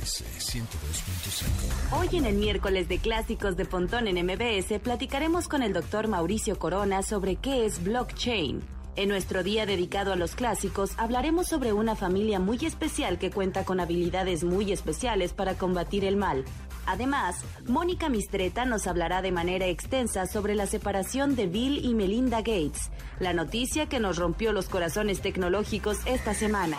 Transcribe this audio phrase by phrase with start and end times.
[0.00, 1.98] MBS 102.5.
[1.98, 6.58] Hoy en el miércoles de clásicos de Pontón en MBS platicaremos con el doctor Mauricio
[6.58, 8.62] Corona sobre qué es blockchain.
[8.96, 13.64] En nuestro día dedicado a los clásicos hablaremos sobre una familia muy especial que cuenta
[13.64, 16.44] con habilidades muy especiales para combatir el mal.
[16.86, 22.38] Además, Mónica Mistreta nos hablará de manera extensa sobre la separación de Bill y Melinda
[22.38, 26.78] Gates, la noticia que nos rompió los corazones tecnológicos esta semana.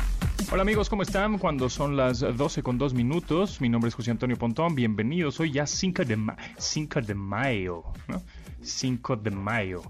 [0.53, 1.37] Hola amigos, ¿cómo están?
[1.37, 5.53] Cuando son las 12 con 2 minutos, mi nombre es José Antonio Pontón, bienvenidos, hoy
[5.53, 8.21] ya 5 de, ma 5 de mayo, ¿no?
[8.61, 9.81] 5 de mayo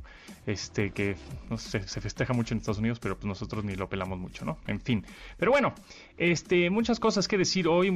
[0.46, 1.16] este que
[1.58, 4.60] se festeja mucho en Estados Unidos, pero pues nosotros ni lo pelamos mucho, ¿no?
[4.68, 5.04] En fin.
[5.38, 5.74] Pero bueno,
[6.18, 7.92] este, muchas cosas que decir hoy,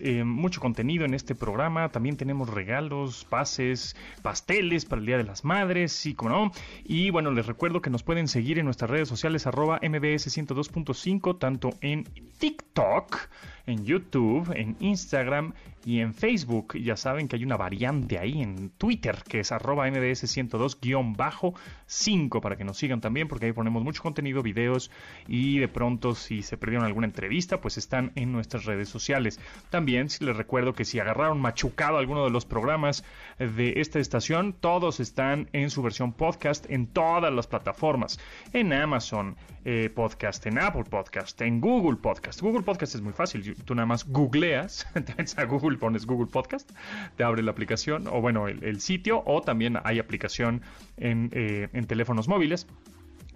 [0.00, 1.88] eh, mucho contenido en este programa.
[1.90, 6.52] También tenemos regalos, pases, pasteles para el Día de las Madres, y como no.
[6.84, 11.38] Y bueno, les recuerdo que nos pueden seguir en nuestras redes sociales, arroba mbs 102.5,
[11.38, 12.04] tanto en
[12.38, 13.28] TikTok,
[13.66, 15.52] en YouTube, en Instagram
[15.84, 16.78] y en Facebook.
[16.78, 22.56] Ya saben que hay una variante ahí en Twitter que es arroba mbs 102-5 para
[22.56, 24.90] que nos sigan también porque ahí ponemos mucho contenido, videos
[25.28, 29.40] y de pronto si se perdieron alguna entrevista pues están en nuestras redes sociales.
[29.70, 33.04] También les recuerdo que si agarraron machucado alguno de los programas
[33.38, 38.18] de esta estación, todos están en su versión podcast en todas las plataformas.
[38.52, 42.40] En Amazon eh, Podcast, en Apple Podcast, en Google Podcast.
[42.40, 43.56] Google Podcast es muy fácil.
[43.64, 46.70] Tú nada más googleas, te metes a Google pones Google Podcast,
[47.16, 50.62] te abre la aplicación o bueno, el, sitio o también hay aplicación
[50.96, 52.66] en, eh, en teléfonos móviles.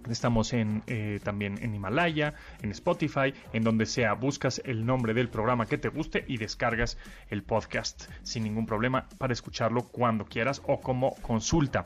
[0.09, 4.13] Estamos en, eh, también en Himalaya, en Spotify, en donde sea.
[4.13, 6.97] Buscas el nombre del programa que te guste y descargas
[7.29, 11.83] el podcast sin ningún problema para escucharlo cuando quieras o como consulta.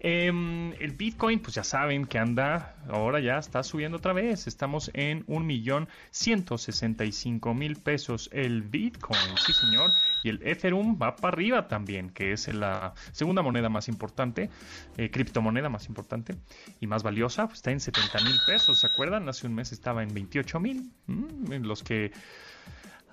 [0.00, 4.46] Em, el Bitcoin, pues ya saben que anda, ahora ya está subiendo otra vez.
[4.46, 9.90] Estamos en un millón ciento sesenta y cinco mil pesos el Bitcoin, sí señor.
[10.22, 14.50] Y el Ethereum va para arriba también, que es la segunda moneda más importante,
[14.96, 16.34] eh, criptomoneda más importante
[16.80, 19.28] y más valiosa está en 70 mil pesos, ¿se acuerdan?
[19.28, 20.90] Hace un mes estaba en 28 mil.
[21.06, 22.12] Mm, los que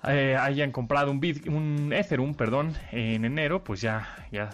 [0.04, 4.50] eh, hayan comprado un, un Ethereum, perdón, en enero, pues ya, ya,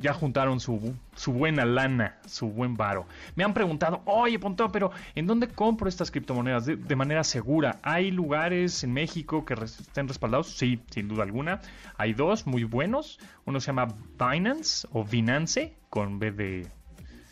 [0.00, 3.06] ya juntaron su, su buena lana, su buen varo.
[3.36, 7.78] Me han preguntado, oye, Pontón, pero ¿en dónde compro estas criptomonedas de, de, manera segura?
[7.82, 10.48] ¿Hay lugares en México que estén respaldados?
[10.48, 11.60] Sí, sin duda alguna.
[11.96, 13.18] Hay dos muy buenos.
[13.44, 13.88] Uno se llama
[14.18, 16.66] Binance o Binance, con B de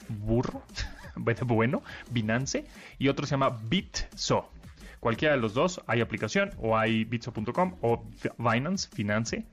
[0.09, 0.62] burro.
[1.47, 2.67] bueno, Binance,
[2.99, 4.49] y otro se llama Bitso.
[5.00, 8.05] Cualquiera de los dos hay aplicación o hay bitso.com o
[8.39, 9.44] Binance, Finance,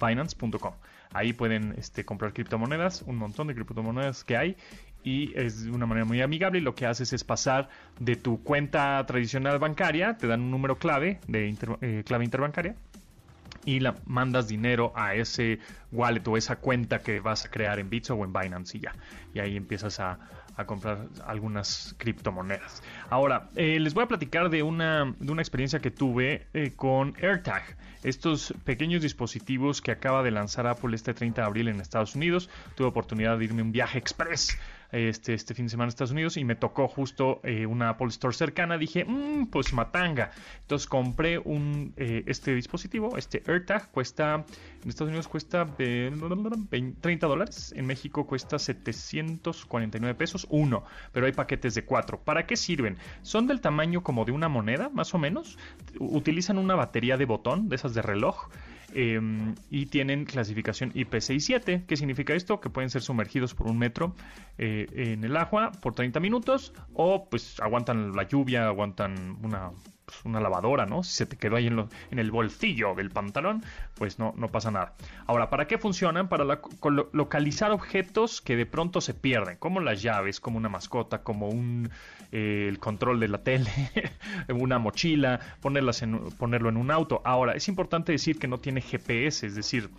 [0.00, 0.72] Binance.com.
[1.14, 4.56] Ahí pueden este, comprar criptomonedas, un montón de criptomonedas que hay
[5.04, 7.68] y es de una manera muy amigable y lo que haces es pasar
[8.00, 12.74] de tu cuenta tradicional bancaria, te dan un número clave de eh, clave interbancaria
[13.64, 15.58] y la mandas dinero a ese
[15.92, 18.94] wallet o esa cuenta que vas a crear en Bitso o en Binance y ya.
[19.32, 20.18] Y ahí empiezas a,
[20.56, 22.82] a comprar algunas criptomonedas.
[23.10, 27.14] Ahora, eh, les voy a platicar de una, de una experiencia que tuve eh, con
[27.20, 32.14] AirTag, estos pequeños dispositivos que acaba de lanzar Apple este 30 de abril en Estados
[32.14, 32.50] Unidos.
[32.74, 34.58] Tuve oportunidad de irme un viaje express
[34.94, 38.08] este, este fin de semana en Estados Unidos y me tocó justo eh, una Apple
[38.08, 38.78] Store cercana.
[38.78, 40.30] Dije, mmm, pues matanga.
[40.60, 44.44] Entonces compré un, eh, este dispositivo, este AirTag, cuesta,
[44.82, 51.74] en Estados Unidos cuesta 30 dólares, en México cuesta 749 pesos, uno, pero hay paquetes
[51.74, 52.20] de cuatro.
[52.20, 52.96] ¿Para qué sirven?
[53.22, 55.58] Son del tamaño como de una moneda, más o menos.
[55.98, 58.48] Utilizan una batería de botón, de esas de reloj.
[58.94, 61.84] Em, y tienen clasificación IP67.
[61.84, 62.60] ¿Qué significa esto?
[62.60, 64.14] Que pueden ser sumergidos por un metro
[64.56, 69.72] eh, en el agua por 30 minutos o pues aguantan la lluvia, aguantan una
[70.04, 71.02] pues, una lavadora, ¿no?
[71.02, 73.64] Si se te quedó ahí en, el bolsillo del pantalón,
[73.94, 74.94] pues no, no pasa nada.
[75.26, 76.28] Ahora, ¿para qué funcionan?
[76.28, 76.44] Para
[77.12, 81.90] localizar objetos que de pronto se pierden, como las llaves, como una mascota, como un,
[82.32, 83.70] eh, el control de la tele,
[84.48, 87.22] una mochila, ponerlo en un auto.
[87.24, 89.90] Ahora, es importante decir que no tiene GPS, es decir,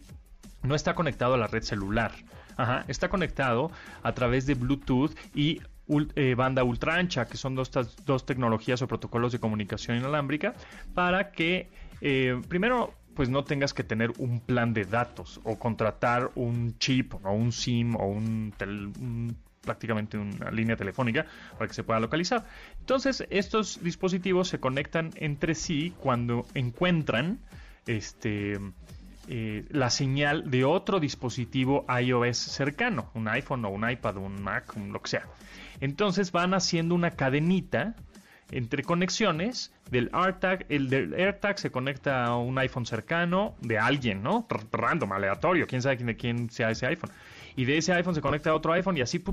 [0.62, 2.12] no está conectado a la red celular.
[2.58, 3.70] Ajá, está conectado
[4.02, 5.62] a través de Bluetooth y
[6.16, 7.72] eh, banda ultra ancha, que son dos,
[8.06, 10.54] dos tecnologías o protocolos de comunicación inalámbrica,
[10.94, 11.70] para que
[12.02, 17.14] eh, primero pues no tengas que tener un plan de datos o contratar un chip
[17.24, 18.54] o un SIM o un,
[19.62, 22.46] prácticamente una línea telefónica para que se pueda localizar.
[22.80, 27.40] Entonces, estos dispositivos se conectan entre sí cuando encuentran
[27.88, 28.60] este,
[29.28, 34.76] eh, la señal de otro dispositivo iOS cercano, un iPhone o un iPad, un Mac,
[34.76, 35.28] lo que sea.
[35.80, 37.96] Entonces van haciendo una cadenita
[38.52, 40.66] entre conexiones del AirTag.
[40.70, 44.48] El del AirTag se conecta a un iPhone cercano de alguien, ¿no?
[44.72, 47.12] Random, aleatorio, quién sabe quién, de quién sea ese iPhone.
[47.56, 49.24] Y de ese iPhone se conecta a otro iPhone y así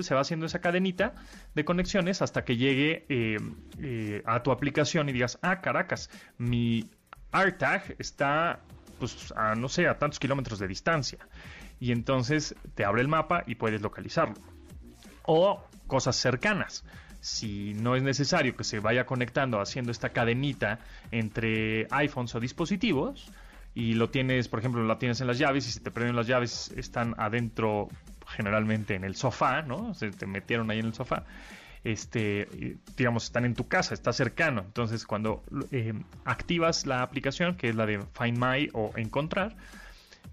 [0.00, 1.14] se va haciendo esa cadenita
[1.54, 3.38] de conexiones hasta que llegue eh,
[3.80, 6.90] eh, a tu aplicación y digas, ah, caracas, mi
[7.30, 8.60] AirTag está,
[9.00, 11.18] pues, a, no sé, a tantos kilómetros de distancia.
[11.80, 14.36] Y entonces te abre el mapa y puedes localizarlo.
[15.24, 16.84] O cosas cercanas
[17.20, 20.78] si no es necesario que se vaya conectando haciendo esta cadenita
[21.10, 23.30] entre iPhones o dispositivos
[23.74, 26.26] y lo tienes, por ejemplo, la tienes en las llaves y si te prenden las
[26.26, 27.88] llaves están adentro
[28.26, 29.94] generalmente en el sofá, ¿no?
[29.94, 31.24] Se te metieron ahí en el sofá.
[31.82, 34.62] Este, digamos, están en tu casa, está cercano.
[34.62, 35.94] Entonces, cuando eh,
[36.24, 39.56] activas la aplicación, que es la de Find My o Encontrar,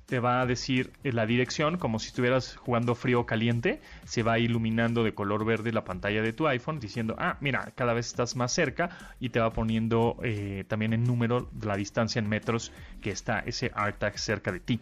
[0.08, 3.82] te va a decir eh, la dirección como si estuvieras jugando frío o caliente.
[4.06, 7.94] Se va iluminando de color verde la pantalla de tu iPhone diciendo, ah, mira, cada
[7.94, 8.90] vez estás más cerca
[9.20, 12.72] y te va poniendo eh, también en número la distancia en metros
[13.02, 14.80] que está ese AirTag cerca de ti.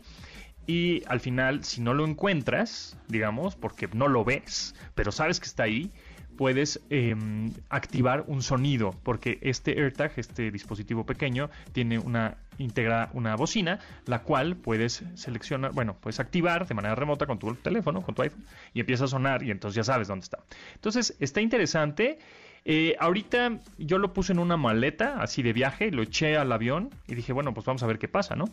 [0.67, 5.45] Y al final, si no lo encuentras, digamos, porque no lo ves, pero sabes que
[5.45, 5.91] está ahí,
[6.37, 13.35] puedes em, activar un sonido, porque este AirTag, este dispositivo pequeño, tiene una integra una
[13.35, 18.15] bocina, la cual puedes seleccionar, bueno, puedes activar de manera remota con tu teléfono, con
[18.15, 18.43] tu iPhone,
[18.73, 20.39] y empieza a sonar y entonces ya sabes dónde está.
[20.75, 22.19] Entonces, está interesante.
[22.63, 26.89] Eh, ahorita yo lo puse en una maleta, así de viaje, lo eché al avión
[27.07, 28.45] y dije, bueno, pues vamos a ver qué pasa, ¿no?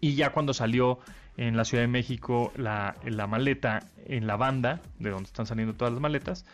[0.00, 1.00] Y ya cuando salió
[1.36, 5.74] en la Ciudad de México la, la maleta en la banda, de donde están saliendo
[5.74, 6.46] todas las maletas,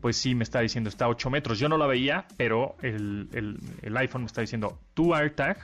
[0.00, 1.58] pues sí me está diciendo está a 8 metros.
[1.58, 3.28] Yo no la veía, pero el,
[3.96, 5.58] iPhone me está diciendo tu AirTag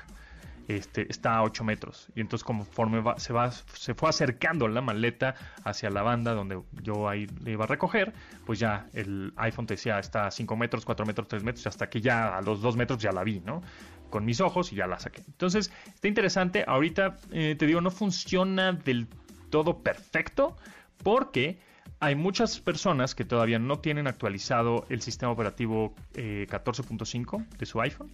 [0.69, 2.09] este, está a 8 metros.
[2.15, 5.35] Y entonces conforme se, va, se fue acercando la maleta
[5.65, 8.13] hacia la banda donde yo ahí le iba a recoger,
[8.45, 11.89] pues ya el iPhone te decía está a 5 metros, 4 metros, 3 metros, hasta
[11.89, 13.63] que ya a los 2 metros ya la vi, ¿no?
[14.11, 15.23] Con mis ojos y ya la saqué.
[15.27, 16.65] Entonces, está interesante.
[16.67, 19.09] Ahorita, eh, te digo, no funciona del
[19.51, 20.57] todo perfecto
[21.03, 21.59] porque
[22.01, 27.81] hay muchas personas que todavía no tienen actualizado el sistema operativo 14.5 eh, de su
[27.81, 28.11] iPhone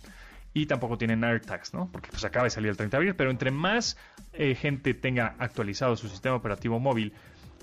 [0.54, 1.90] y tampoco tienen AirTags, ¿no?
[1.90, 3.96] Porque pues acaba de salir el 30 de abril, pero entre más
[4.34, 7.12] eh, gente tenga actualizado su sistema operativo móvil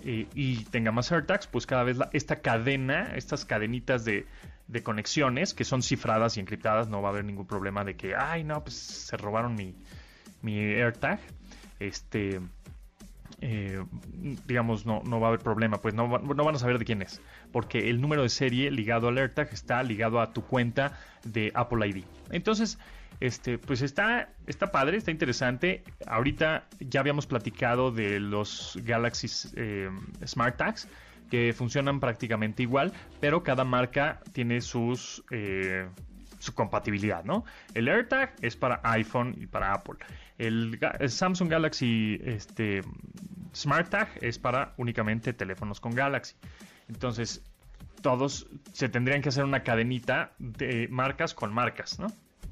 [0.03, 4.25] eh, y tenga más AirTags, pues cada vez esta cadena, estas cadenitas de,
[4.67, 8.15] de, conexiones que son cifradas y encriptadas, no va a haber ningún problema de que,
[8.15, 9.75] ay, no, pues se robaron mi,
[10.41, 11.19] mi AirTag.
[11.79, 12.41] Este,
[13.41, 13.83] eh,
[14.45, 17.01] digamos, no, no va a haber problema, pues no, no van a saber de quién
[17.01, 17.21] es,
[17.51, 21.87] porque el número de serie ligado al AirTag está ligado a tu cuenta de Apple
[21.87, 22.03] ID.
[22.31, 22.77] Entonces,
[23.19, 25.83] este, pues está, está padre, está interesante.
[26.07, 29.89] Ahorita ya habíamos platicado de los Galaxy eh,
[30.25, 30.87] Smart Tags
[31.29, 35.87] que funcionan prácticamente igual, pero cada marca tiene sus eh,
[36.39, 37.45] su compatibilidad, ¿no?
[37.73, 39.97] El AirTag es para iPhone y para Apple.
[40.37, 42.81] El, Samsung Galaxy este,
[43.53, 46.35] SmartTag es para únicamente teléfonos con Galaxy.
[46.87, 47.43] Entonces,
[48.01, 52.07] todos se tendrían que hacer una cadenita de marcas con marcas, ¿no?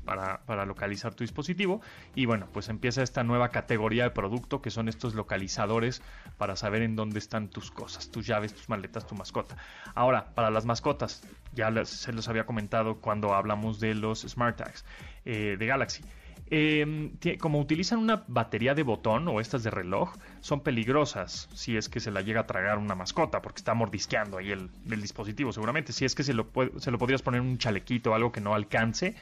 [0.08, 1.82] Para, localizar tu dispositivo.
[2.16, 6.02] Y bueno, pues empieza esta nueva categoría de producto que son estos localizadores
[6.38, 9.58] para saber en dónde están tus cosas, tus llaves, tus maletas, tu mascota.
[9.96, 11.22] Ahora, para las mascotas,
[11.54, 14.86] ya se los había comentado cuando hablamos de los Smart Tags
[15.26, 16.04] eh, de Galaxy.
[16.50, 21.90] Em, como utilizan una batería de botón o estas de reloj, son peligrosas si es
[21.90, 24.70] que se la llega a tragar una mascota, porque está mordisqueando ahí el,
[25.02, 25.92] dispositivo seguramente.
[25.92, 26.48] Si es que se lo,
[26.78, 29.16] se lo podrías poner un chalequito o algo que no alcance,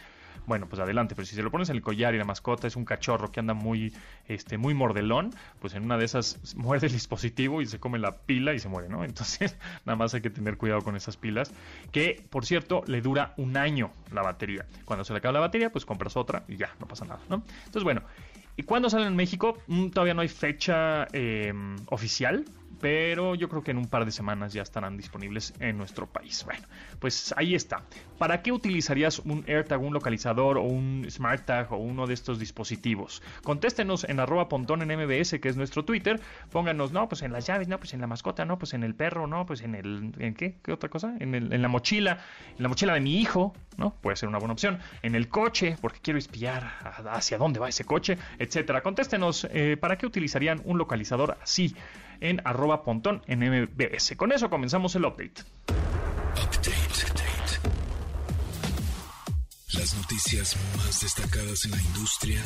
[0.45, 1.15] bueno, pues adelante.
[1.15, 3.39] Pero si se lo pones en el collar y la mascota es un cachorro que
[3.39, 3.93] anda muy,
[4.27, 8.11] este, muy mordelón, pues en una de esas muerde el dispositivo y se come la
[8.17, 9.03] pila y se muere, ¿no?
[9.03, 11.51] Entonces, nada más hay que tener cuidado con esas pilas,
[11.91, 14.65] que por cierto, le dura un año la batería.
[14.85, 17.43] Cuando se le acaba la batería, pues compras otra y ya, no pasa nada, ¿no?
[17.65, 18.01] Entonces, bueno.
[18.57, 19.57] ¿Y cuándo sale en México?
[19.67, 22.45] Mm, todavía no hay fecha em, oficial,
[22.85, 26.45] pero yo creo que en un par de semanas ya estarán disponibles en nuestro país.
[26.45, 26.67] Bueno,
[26.99, 27.81] pues ahí está.
[28.19, 33.23] ¿Para qué utilizarías un AirTag, un localizador o un SmartTag o uno de estos dispositivos?
[33.43, 36.21] Contéstenos en arroba pontón en MBS, que es nuestro Twitter.
[36.51, 38.93] Pónganos, no, pues en las llaves, no, pues en la mascota, no, pues en el
[38.93, 40.59] perro, no, pues en el, ¿en qué?
[40.61, 41.15] ¿Qué otra cosa?
[41.19, 42.19] En, la mochila,
[42.55, 43.95] en la mochila de mi hijo, ¿no?
[43.95, 44.77] Puede ser una buena opción.
[45.01, 46.71] En el coche, porque quiero espiar
[47.09, 48.83] hacia dónde va ese coche, etcétera.
[48.83, 51.75] Contéstenos, eh, ¿para qué utilizarían un localizador así?
[52.21, 54.15] En arroba pontón en MBS.
[54.15, 55.43] Con eso comenzamos el update.
[59.73, 62.41] Las noticias más destacadas en la industria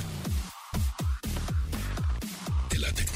[2.69, 3.08] de la tecnología.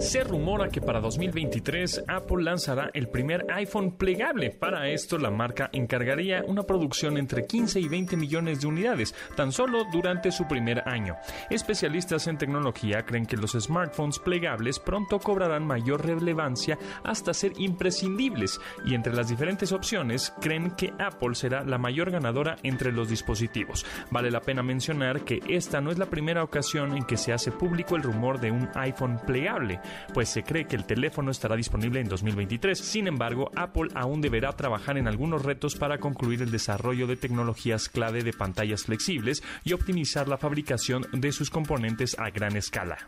[0.00, 4.50] Se rumora que para 2023 Apple lanzará el primer iPhone plegable.
[4.50, 9.52] Para esto la marca encargaría una producción entre 15 y 20 millones de unidades, tan
[9.52, 11.16] solo durante su primer año.
[11.50, 18.58] Especialistas en tecnología creen que los smartphones plegables pronto cobrarán mayor relevancia hasta ser imprescindibles
[18.86, 23.84] y entre las diferentes opciones creen que Apple será la mayor ganadora entre los dispositivos.
[24.10, 27.52] Vale la pena mencionar que esta no es la primera ocasión en que se hace
[27.52, 29.80] público el rumor de un iPhone plegable
[30.12, 32.78] pues se cree que el teléfono estará disponible en 2023.
[32.78, 37.88] Sin embargo, Apple aún deberá trabajar en algunos retos para concluir el desarrollo de tecnologías
[37.88, 42.98] clave de pantallas flexibles y optimizar la fabricación de sus componentes a gran escala.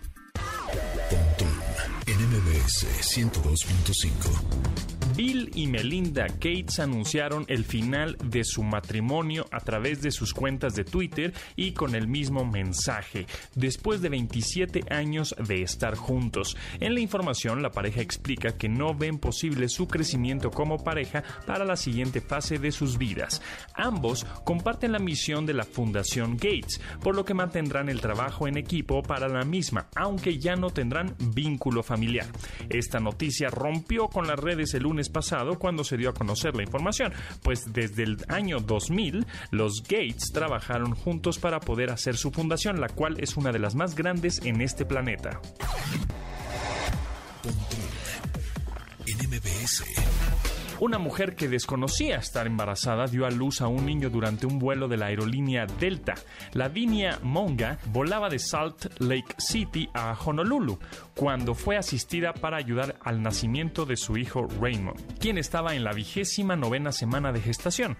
[2.07, 2.87] NMBS
[3.17, 10.33] 102.5 Bill y Melinda Gates anunciaron el final de su matrimonio a través de sus
[10.33, 16.57] cuentas de Twitter y con el mismo mensaje, después de 27 años de estar juntos.
[16.81, 21.65] En la información, la pareja explica que no ven posible su crecimiento como pareja para
[21.65, 23.43] la siguiente fase de sus vidas.
[23.75, 28.57] Ambos comparten la misión de la Fundación Gates, por lo que mantendrán el trabajo en
[28.57, 32.27] equipo para la misma, aunque ya no tendrán vínculo familiar.
[32.69, 36.63] Esta noticia rompió con las redes el lunes pasado cuando se dio a conocer la
[36.63, 42.81] información, pues desde el año 2000 los Gates trabajaron juntos para poder hacer su fundación,
[42.81, 45.41] la cual es una de las más grandes en este planeta.
[50.83, 54.89] Una mujer que desconocía estar embarazada dio a luz a un niño durante un vuelo
[54.89, 56.15] de la aerolínea Delta.
[56.55, 60.81] La Lavinia Monga volaba de Salt Lake City a Honolulu
[61.15, 65.93] cuando fue asistida para ayudar al nacimiento de su hijo Raymond, quien estaba en la
[65.93, 67.97] vigésima novena semana de gestación.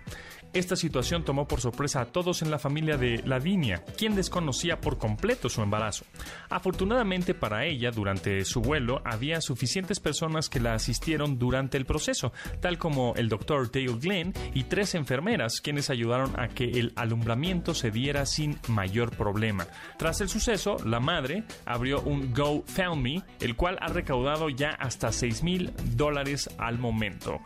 [0.53, 4.99] Esta situación tomó por sorpresa a todos en la familia de Lavinia, quien desconocía por
[4.99, 6.05] completo su embarazo.
[6.51, 12.33] Afortunadamente para ella, durante su vuelo, había suficientes personas que la asistieron durante el proceso,
[12.61, 17.73] tal como el doctor Dale Glenn y tres enfermeras, quienes ayudaron a que el alumbramiento
[17.73, 19.67] se diera sin mayor problema.
[19.99, 25.43] Tras el suceso, la madre abrió un GoFundMe, el cual ha recaudado ya hasta 6
[25.43, 27.41] mil dólares al momento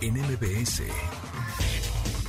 [0.00, 1.27] en MBS.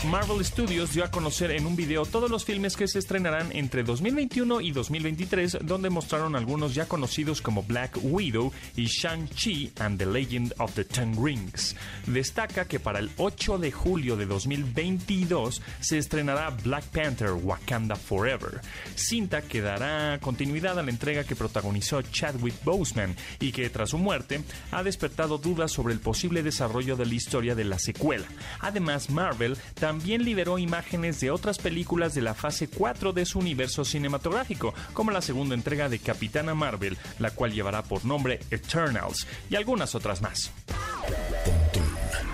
[0.06, 3.84] Marvel Studios dio a conocer en un video todos los filmes que se estrenarán entre
[3.84, 10.06] 2021 y 2023, donde mostraron algunos ya conocidos como Black Widow y Shang-Chi and the
[10.06, 11.76] Legend of the Ten Rings.
[12.08, 18.62] Destaca que para el 8 de julio de 2022 se estrenará Black Panther Wakanda Forever,
[18.96, 23.98] cinta que dará continuidad a la entrega que protagonizó Chadwick Boseman y que tras su
[23.98, 24.42] muerte
[24.72, 28.26] ha despertado dudas sobre el posible desarrollo de la historia de la secuela.
[28.62, 33.40] Además, Marvel también también liberó imágenes de otras películas de la fase 4 de su
[33.40, 39.26] universo cinematográfico, como la segunda entrega de Capitana Marvel, la cual llevará por nombre Eternals,
[39.50, 40.52] y algunas otras más.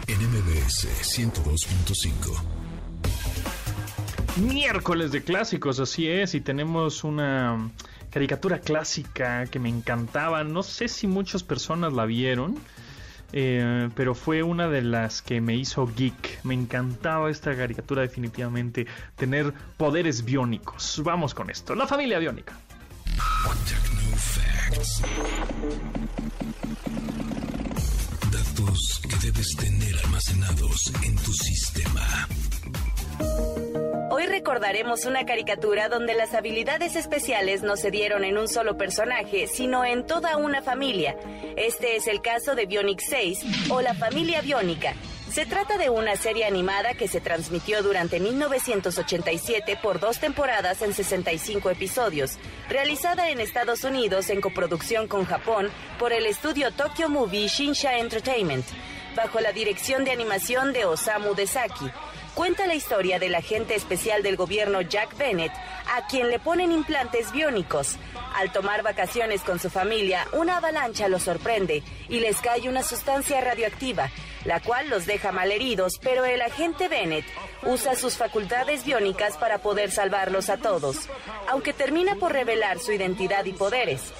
[0.05, 2.43] NMBS 102.5
[4.35, 7.71] Miércoles de clásicos, así es, y tenemos una
[8.09, 10.43] caricatura clásica que me encantaba.
[10.43, 12.59] No sé si muchas personas la vieron.
[13.33, 16.43] Eh, pero fue una de las que me hizo geek.
[16.43, 21.01] Me encantaba esta caricatura definitivamente, tener poderes biónicos.
[21.03, 22.57] Vamos con esto, la familia biónica.
[28.31, 32.27] Datos que debes tener almacenados en tu sistema.
[34.11, 39.47] Hoy recordaremos una caricatura donde las habilidades especiales no se dieron en un solo personaje,
[39.47, 41.17] sino en toda una familia.
[41.57, 44.93] Este es el caso de Bionic 6 o la familia biónica.
[45.29, 50.93] Se trata de una serie animada que se transmitió durante 1987 por dos temporadas en
[50.93, 52.37] 65 episodios,
[52.69, 55.69] realizada en Estados Unidos en coproducción con Japón
[55.99, 58.65] por el estudio Tokyo Movie Shinsha Entertainment,
[59.13, 61.91] bajo la dirección de animación de Osamu Desaki
[62.35, 65.53] cuenta la historia del agente especial del gobierno Jack Bennett,
[65.95, 67.95] a quien le ponen implantes biónicos.
[68.35, 73.39] Al tomar vacaciones con su familia, una avalancha los sorprende y les cae una sustancia
[73.39, 74.11] radioactiva,
[74.43, 77.25] la cual los deja malheridos, pero el agente Bennett
[77.63, 81.07] usa sus facultades biónicas para poder salvarlos a todos,
[81.47, 84.11] aunque termina por revelar su identidad y poderes.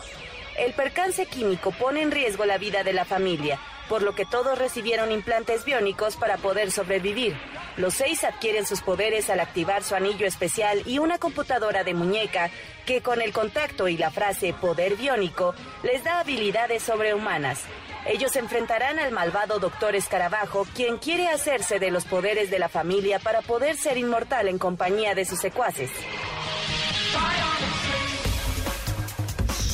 [0.57, 4.57] El percance químico pone en riesgo la vida de la familia, por lo que todos
[4.57, 7.35] recibieron implantes biónicos para poder sobrevivir.
[7.77, 12.49] Los seis adquieren sus poderes al activar su anillo especial y una computadora de muñeca
[12.85, 17.63] que con el contacto y la frase poder biónico les da habilidades sobrehumanas.
[18.07, 23.19] Ellos enfrentarán al malvado Doctor Escarabajo, quien quiere hacerse de los poderes de la familia
[23.19, 25.89] para poder ser inmortal en compañía de sus secuaces.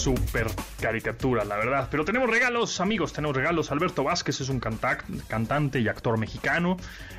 [0.02, 0.48] Super
[0.80, 1.88] caricatura, la verdad.
[1.92, 3.72] Pero tenemos regalos, amigos, tenemos regalos.
[3.72, 6.78] Alberto Vázquez es un cantante y actor mexicano,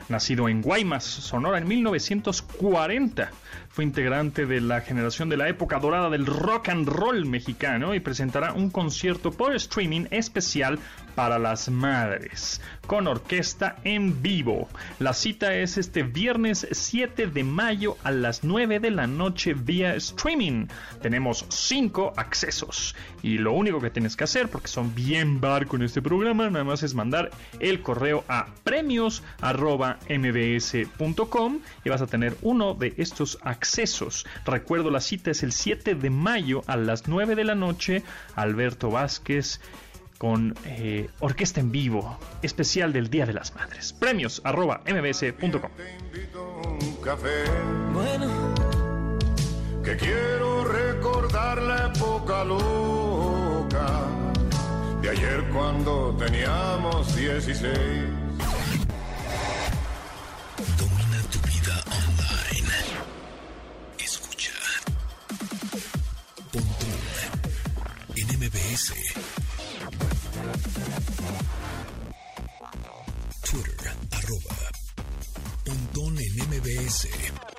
[0.09, 3.31] nacido en Guaymas, Sonora, en 1940.
[3.73, 8.01] Fue integrante de la generación de la época dorada del rock and roll mexicano y
[8.01, 10.79] presentará un concierto por streaming especial
[11.15, 14.69] para las madres, con orquesta en vivo.
[14.99, 19.95] La cita es este viernes 7 de mayo a las 9 de la noche vía
[19.95, 20.67] streaming.
[21.01, 25.83] Tenemos 5 accesos y lo único que tienes que hacer, porque son bien barco en
[25.83, 32.75] este programa, nada más es mandar el correo a premios.mbs.com y vas a tener uno
[32.75, 33.62] de estos accesos.
[34.45, 38.03] Recuerdo, la cita es el 7 de mayo a las 9 de la noche.
[38.35, 39.61] Alberto Vázquez
[40.23, 43.93] con eh, orquesta en vivo, especial del Día de las Madres.
[43.93, 45.71] Premios arroba mbs.com.
[47.93, 48.55] Bueno,
[49.83, 54.07] que quiero recordar la época loca
[55.03, 58.22] de ayer cuando teníamos 16.
[68.83, 68.95] MBS.
[73.45, 74.57] Twitter, arroba.
[75.65, 77.52] Pontón en MBS.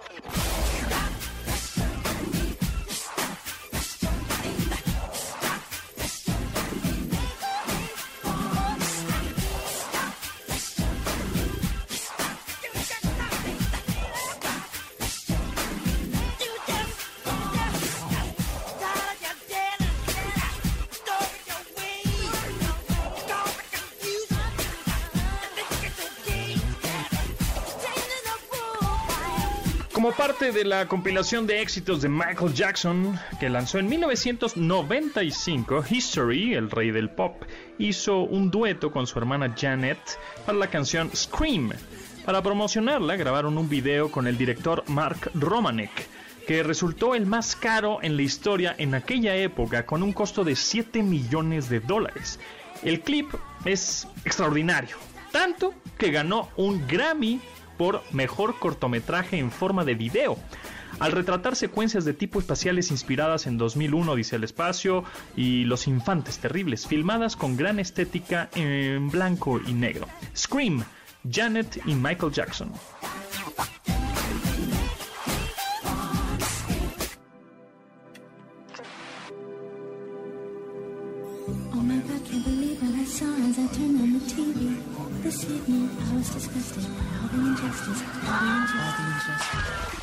[30.53, 36.91] De la compilación de éxitos de Michael Jackson, que lanzó en 1995, History, el rey
[36.91, 37.41] del pop,
[37.79, 39.97] hizo un dueto con su hermana Janet
[40.45, 41.71] para la canción Scream.
[42.23, 46.07] Para promocionarla, grabaron un video con el director Mark Romanek,
[46.45, 50.55] que resultó el más caro en la historia en aquella época, con un costo de
[50.55, 52.39] 7 millones de dólares.
[52.83, 53.33] El clip
[53.65, 54.97] es extraordinario,
[55.31, 57.41] tanto que ganó un Grammy
[57.77, 60.37] por mejor cortometraje en forma de video.
[60.99, 65.03] Al retratar secuencias de tipo espaciales inspiradas en 2001 dice el espacio
[65.35, 70.07] y Los infantes terribles, filmadas con gran estética en blanco y negro.
[70.35, 70.83] Scream,
[71.29, 72.71] Janet y Michael Jackson.
[82.07, 85.23] God, can't believe what I saw as I turned on the TV.
[85.23, 90.02] This evening, I was disgusted by all the injustice, all the injustice.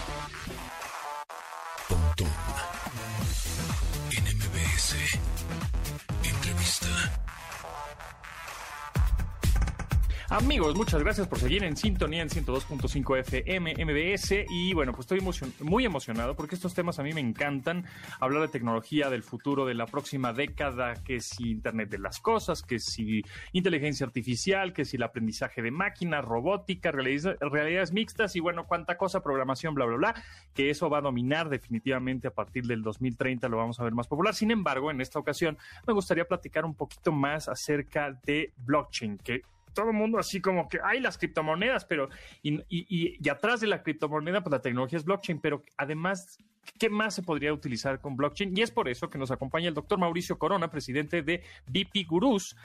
[10.32, 15.18] Amigos, muchas gracias por seguir en sintonía en 102.5 FM MBS y bueno, pues estoy
[15.58, 17.84] muy emocionado porque estos temas a mí me encantan.
[18.20, 22.62] Hablar de tecnología, del futuro, de la próxima década, que si Internet de las Cosas,
[22.62, 28.40] que si inteligencia artificial, que si el aprendizaje de máquinas, robótica, realidades, realidades mixtas y
[28.40, 30.14] bueno, cuánta cosa, programación, bla, bla, bla,
[30.54, 34.06] que eso va a dominar definitivamente a partir del 2030, lo vamos a ver más
[34.06, 34.32] popular.
[34.32, 39.42] Sin embargo, en esta ocasión me gustaría platicar un poquito más acerca de blockchain, que
[39.74, 42.08] todo el mundo así como que hay las criptomonedas, pero
[42.42, 46.38] y, y- y- y atrás de la criptomoneda, pues la tecnología es blockchain, pero además,
[46.78, 48.56] ¿qué más se podría utilizar con blockchain?
[48.56, 52.56] Y es por eso que nos acompaña el doctor Mauricio Corona, presidente de BP Gurús,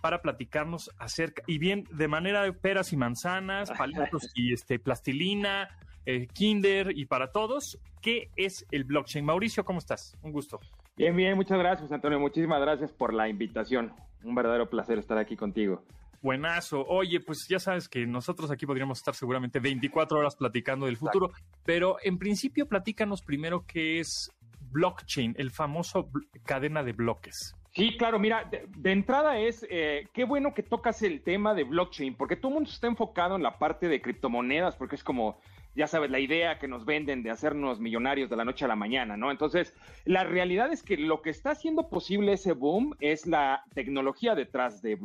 [0.00, 5.68] para platicarnos acerca, y bien, de manera de peras y manzanas, palitos y este, plastilina,
[6.06, 9.24] eh, Kinder y para todos, ¿qué es el blockchain?
[9.24, 10.14] Mauricio, ¿cómo estás?
[10.22, 10.60] Un gusto.
[10.96, 12.20] Bien, bien, muchas gracias, Antonio.
[12.20, 13.92] Muchísimas gracias por la invitación.
[14.22, 15.82] Un verdadero placer estar aquí contigo.
[16.24, 16.86] Buenazo.
[16.86, 21.30] Oye, pues ya sabes que nosotros aquí podríamos estar seguramente 24 horas platicando del futuro,
[21.64, 24.32] pero en principio platícanos primero qué es
[24.72, 27.54] blockchain, el famoso bl- cadena de bloques.
[27.72, 31.64] Sí, claro, mira, de, de entrada es, eh, qué bueno que tocas el tema de
[31.64, 35.38] blockchain, porque todo el mundo está enfocado en la parte de criptomonedas, porque es como,
[35.74, 38.76] ya sabes, la idea que nos venden de hacernos millonarios de la noche a la
[38.76, 39.30] mañana, ¿no?
[39.30, 44.34] Entonces, la realidad es que lo que está haciendo posible ese boom es la tecnología
[44.34, 44.98] detrás de,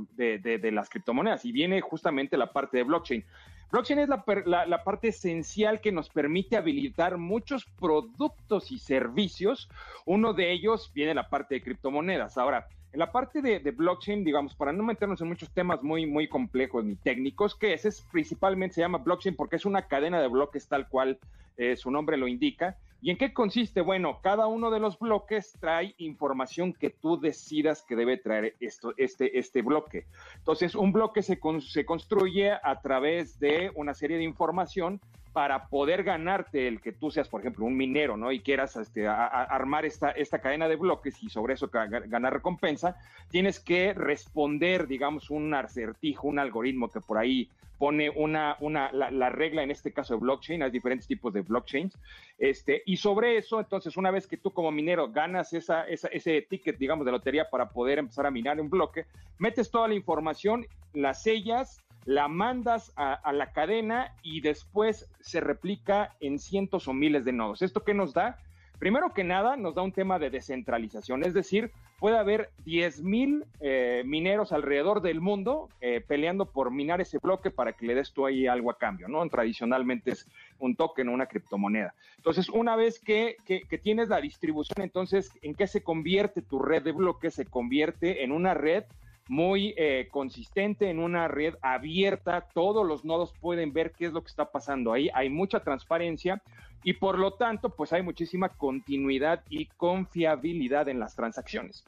[0.72, 3.26] las criptomonedas y viene justamente la parte de blockchain.
[3.72, 9.70] Blockchain es la- la parte esencial que nos permite habilitar muchos productos y servicios.
[10.06, 12.38] Uno de ellos viene la parte de criptomonedas.
[12.38, 16.28] Ahora, en la parte de, blockchain, digamos, para no meternos en muchos temas muy, muy
[16.28, 17.86] complejos ni técnicos, que es?
[17.86, 21.20] Es principalmente se llama blockchain porque es una cadena de bloques tal cual
[21.58, 22.78] eh, su nombre lo indica.
[23.02, 23.80] ¿Y en qué consiste?
[23.80, 28.94] Bueno, cada uno de los bloques trae información que tú decidas que debe traer esto,
[28.98, 30.06] este, este bloque.
[30.38, 35.00] Entonces, un bloque se, con- se construye a través de una serie de información
[35.34, 38.32] para poder ganarte el que tú seas, por ejemplo, un minero, ¿no?
[38.32, 42.98] Y quieras este, armar esta, esta cadena de bloques y sobre eso ganar recompensa,
[43.30, 49.10] tienes que responder, digamos, un acertijo, un algoritmo que por ahí pone una, una la,
[49.10, 51.98] la regla, en este caso de blockchain, hay diferentes tipos de blockchains,
[52.38, 56.42] este, y sobre eso, entonces, una vez que tú como minero ganas esa, esa- ese
[56.42, 59.06] ticket, digamos, de lotería para poder empezar a minar un bloque,
[59.38, 66.16] metes toda la información, la sellas, la mandas a, la cadena y después se replica
[66.20, 67.62] en cientos o miles de nodos.
[67.62, 68.40] ¿Esto qué nos da?
[68.80, 73.46] Primero que nada, nos da un tema de descentralización, es decir, puede haber 10 mil
[73.60, 78.12] eh, mineros alrededor del mundo eh, peleando por minar ese bloque para que le des
[78.12, 79.30] tú ahí algo a cambio, ¿no?
[79.30, 81.94] Tradicionalmente es un token o una criptomoneda.
[82.18, 86.58] Entonces, una vez que, que, que tienes la distribución, entonces, ¿en qué se convierte tu
[86.58, 87.36] red de bloques?
[87.36, 88.86] Se convierte en una red
[89.30, 94.22] muy eh, consistente, en una red abierta, todos los nodos pueden ver qué es lo
[94.22, 96.42] que está pasando ahí, hay mucha transparencia
[96.84, 101.84] y por lo tanto, pues hay muchísima continuidad y confiabilidad en las transacciones.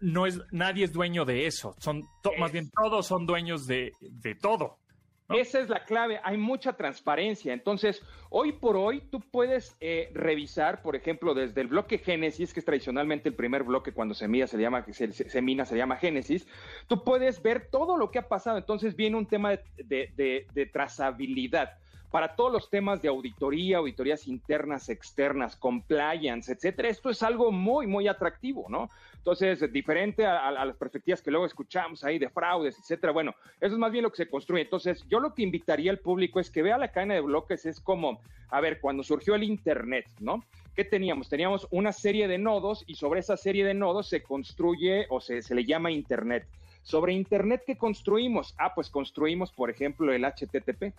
[0.00, 1.74] No es, nadie es dueño de eso.
[1.78, 4.78] Son to- más bien todos son dueños de, de todo.
[5.36, 7.52] Esa es la clave, hay mucha transparencia.
[7.52, 12.60] Entonces, hoy por hoy tú puedes eh, revisar, por ejemplo, desde el bloque Génesis, que
[12.60, 15.96] es tradicionalmente el primer bloque cuando se mina, se llama, se, se- mina, se llama
[15.96, 16.46] Génesis,
[16.88, 18.58] tú puedes ver todo lo que ha pasado.
[18.58, 21.70] Entonces viene un tema de, de- de- de trazabilidad
[22.10, 26.88] para todos los temas de auditoría, auditorías internas, externas, compliance, etcétera.
[26.88, 28.90] Esto es algo muy, muy atractivo, ¿no?
[29.20, 33.12] Entonces, diferente a, las perspectivas que luego escuchamos ahí de fraudes, etcétera.
[33.12, 34.62] Bueno, eso es más bien lo que se construye.
[34.62, 37.80] Entonces, yo lo que invitaría al público es que vea la cadena de bloques, es
[37.80, 40.42] como, a ver, cuando surgió el Internet, ¿no?
[40.74, 41.28] ¿Qué teníamos?
[41.28, 45.42] Teníamos una serie de nodos y sobre esa serie de nodos se construye o se,
[45.54, 46.46] le llama Internet.
[46.82, 48.54] Sobre Internet, ¿qué construimos?
[48.56, 50.94] Ah, pues construimos, por ejemplo, el HTTP,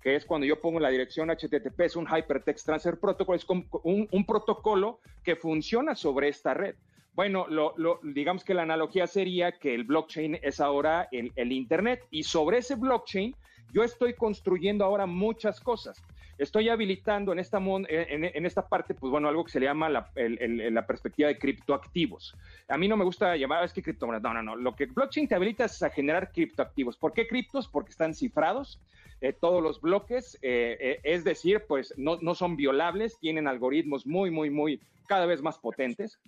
[0.00, 3.68] que es cuando yo pongo la dirección HTTP, es un Hypertext Transfer Protocol, es un,
[4.10, 6.74] un protocolo que funciona sobre esta red.
[7.16, 11.50] Bueno, lo, lo- digamos que la analogía sería que el blockchain es ahora el, el
[11.50, 13.34] Internet y sobre ese blockchain
[13.72, 16.02] yo estoy construyendo ahora muchas cosas.
[16.38, 19.66] Estoy habilitando en esta, mon- en, en esta parte, pues bueno, algo que se le
[19.66, 22.34] llama la, el- el- la perspectiva de criptoactivos.
[22.68, 24.56] A mí no me gusta llamar, es que criptomonedas, no, no, no.
[24.56, 26.96] Lo que blockchain te habilita es a generar criptoactivos.
[26.98, 27.68] ¿Por qué criptos?
[27.68, 28.78] Porque están cifrados
[29.22, 34.06] eh, todos los bloques, eh, eh, es decir, pues no, no son violables, tienen algoritmos
[34.06, 36.18] muy, muy, muy cada vez más potentes.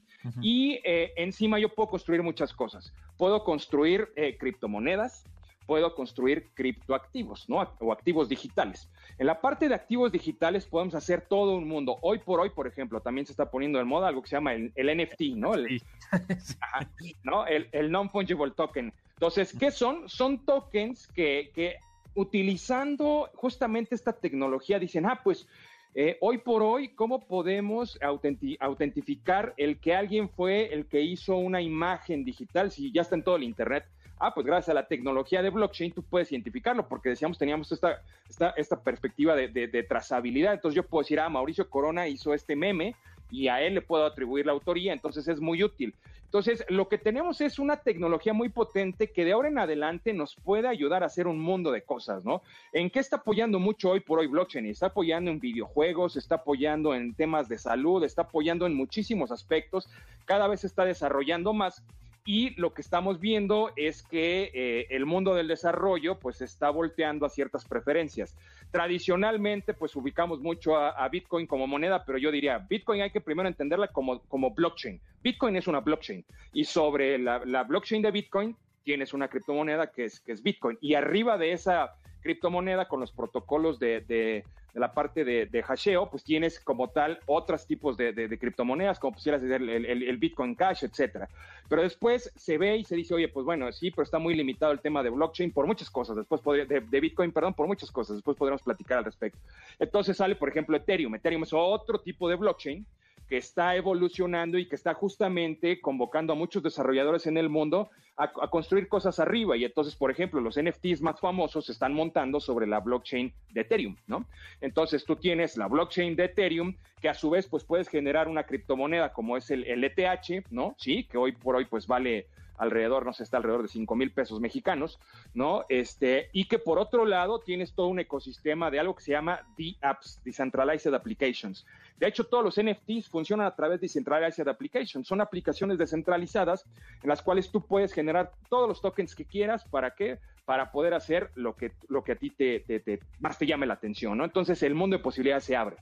[0.41, 2.95] Y eh, encima yo puedo construir muchas cosas.
[3.19, 5.25] Puedo construir eh, criptomonedas,
[5.69, 7.57] puedo construir criptoactivos, ¿no?
[7.81, 8.89] O activos digitales.
[9.19, 11.99] En la parte de activos digitales podemos hacer todo un mundo.
[12.01, 14.55] Hoy por hoy, por ejemplo, también se está poniendo de moda algo que se llama
[14.55, 15.53] el, el NFT, ¿no?
[15.53, 15.83] El,
[16.61, 16.91] Ajá,
[17.23, 17.47] ¿no?
[17.47, 18.95] El, el non-fungible token.
[19.13, 20.09] Entonces, ¿qué son?
[20.09, 21.77] Son tokens que, que
[22.15, 25.47] utilizando justamente esta tecnología dicen, ah, pues
[25.95, 31.37] eh, hoy por hoy, ¿cómo podemos autenti- autentificar el que alguien fue el que hizo
[31.37, 33.85] una imagen digital si ya está en todo el Internet?
[34.21, 38.03] Ah, pues gracias a la tecnología de blockchain tú puedes identificarlo, porque decíamos, teníamos esta,
[38.29, 40.55] esta, esta perspectiva de, de- de trazabilidad.
[40.55, 42.95] Entonces yo puedo decir, ah, Mauricio Corona hizo este meme
[43.31, 45.95] y a él le puedo atribuir la autoría, entonces es muy útil.
[46.25, 50.35] Entonces, lo que tenemos es una tecnología muy potente que de ahora en adelante nos
[50.37, 52.43] puede ayudar a hacer un mundo de cosas, ¿no?
[52.75, 54.67] ¿En qué está apoyando mucho hoy por hoy blockchain?
[54.67, 59.89] Está apoyando en videojuegos, está apoyando en temas de salud, está apoyando en muchísimos aspectos,
[60.27, 61.83] cada vez se está desarrollando más.
[62.31, 67.25] Y lo que estamos viendo es que eh, el mundo del desarrollo pues está volteando
[67.25, 68.37] a ciertas preferencias.
[68.71, 73.49] Tradicionalmente pues ubicamos mucho a, Bitcoin como moneda, pero yo diría, Bitcoin hay que primero
[73.49, 75.01] entenderla como, como blockchain.
[75.23, 80.05] Bitcoin es una blockchain y sobre la, la blockchain de Bitcoin tienes una criptomoneda que
[80.05, 80.77] es, que es Bitcoin.
[80.83, 86.11] Y arriba de esa criptomoneda, con los protocolos de, de, la parte de, de, hasheo,
[86.11, 90.85] pues tienes como tal otros tipos de, criptomonedas, como pusieras el, el, el, Bitcoin Cash,
[90.85, 91.29] etcétera.
[91.69, 94.73] Pero después se ve y se dice, oye, pues bueno, sí, pero está muy limitado
[94.73, 96.17] el tema de blockchain por muchas cosas.
[96.17, 98.17] Después podría, de, Bitcoin, perdón, por muchas cosas.
[98.17, 99.39] Después podremos platicar al respecto.
[99.79, 101.15] Entonces sale, por ejemplo, Ethereum.
[101.15, 102.87] Ethereum es otro tipo de blockchain
[103.29, 108.31] que está evolucionando y que está justamente convocando a muchos desarrolladores en el mundo a,
[108.51, 109.57] construir cosas arriba.
[109.57, 113.61] Y entonces, por ejemplo, los NFTs más famosos se están montando sobre la blockchain de
[113.61, 114.27] Ethereum, ¿no?
[114.61, 118.45] Entonces tú tienes la blockchain de Ethereum, que a su vez, pues puedes generar una
[118.45, 120.75] criptomoneda como es el, el ETH, ¿no?
[120.79, 122.27] Sí, que hoy por hoy, pues vale
[122.59, 124.99] alrededor, no sé, está alrededor de 5 mil pesos mexicanos,
[125.35, 125.65] ¿no?
[125.69, 129.47] Este, y que por otro lado tienes todo un ecosistema de algo que se llama
[129.57, 131.67] DApps, Decentralized Applications.
[131.99, 135.07] De hecho, todos los NFTs funcionan a través de Decentralized Applications.
[135.07, 136.65] Son aplicaciones descentralizadas
[137.03, 139.65] en las cuales tú puedes generar todos los tokens que quieras.
[139.65, 140.19] ¿Para qué?
[140.45, 143.75] Para poder hacer lo que, lo que a ti te, te más te llame la
[143.75, 144.25] atención, ¿no?
[144.25, 145.77] Entonces el mundo de posibilidades se abre.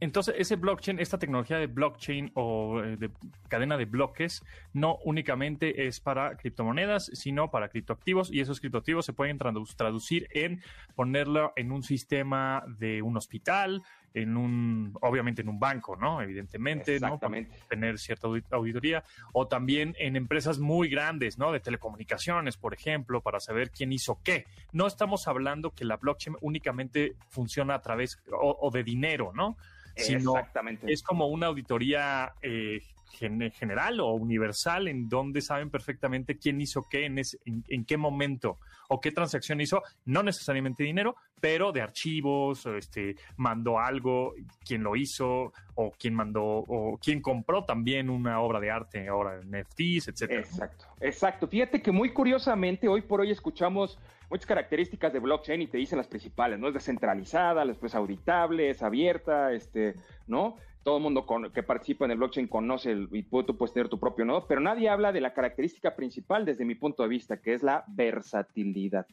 [0.00, 3.10] Entonces, ese blockchain, esta tecnología de blockchain o eh, de
[3.48, 9.12] cadena de bloques, no únicamente es para criptomonedas, sino para criptoactivos, y esos criptoactivos se
[9.12, 10.62] pueden traducir en
[10.94, 13.82] ponerlo en un sistema de un hospital,
[14.14, 16.22] en un, obviamente en un banco, ¿no?
[16.22, 17.18] Evidentemente, ¿no?
[17.18, 21.52] Para tener cierta auditoría, o también en empresas muy grandes, ¿no?
[21.52, 24.46] De telecomunicaciones, por ejemplo, para saber quién hizo qué.
[24.72, 29.56] No estamos hablando que la blockchain únicamente funciona a través o de dinero, ¿no?
[29.96, 30.92] Sino Exactamente.
[30.92, 37.06] es como una auditoría eh, general o universal en donde saben perfectamente quién hizo qué
[37.06, 43.16] en, en, qué momento o qué transacción hizo, no necesariamente dinero, pero de archivos, este,
[43.36, 48.70] mandó algo, quién lo hizo, o quién mandó, o quién compró también una obra de
[48.70, 50.40] arte, ahora en NFTs, etcétera.
[50.40, 51.48] Exacto, exacto.
[51.48, 53.98] Fíjate que muy curiosamente hoy por hoy escuchamos
[54.30, 56.68] muchas características de blockchain y te dicen las principales, ¿no?
[56.68, 59.96] Es descentralizada, después auditable, es abierta, este,
[60.26, 60.56] ¿no?
[60.82, 63.98] Todo el mundo que participa en el blockchain conoce el, y tú puedes tener tu
[63.98, 67.52] propio nodo, pero nadie habla de la característica principal desde mi punto de vista, que
[67.52, 69.06] es la versatilidad.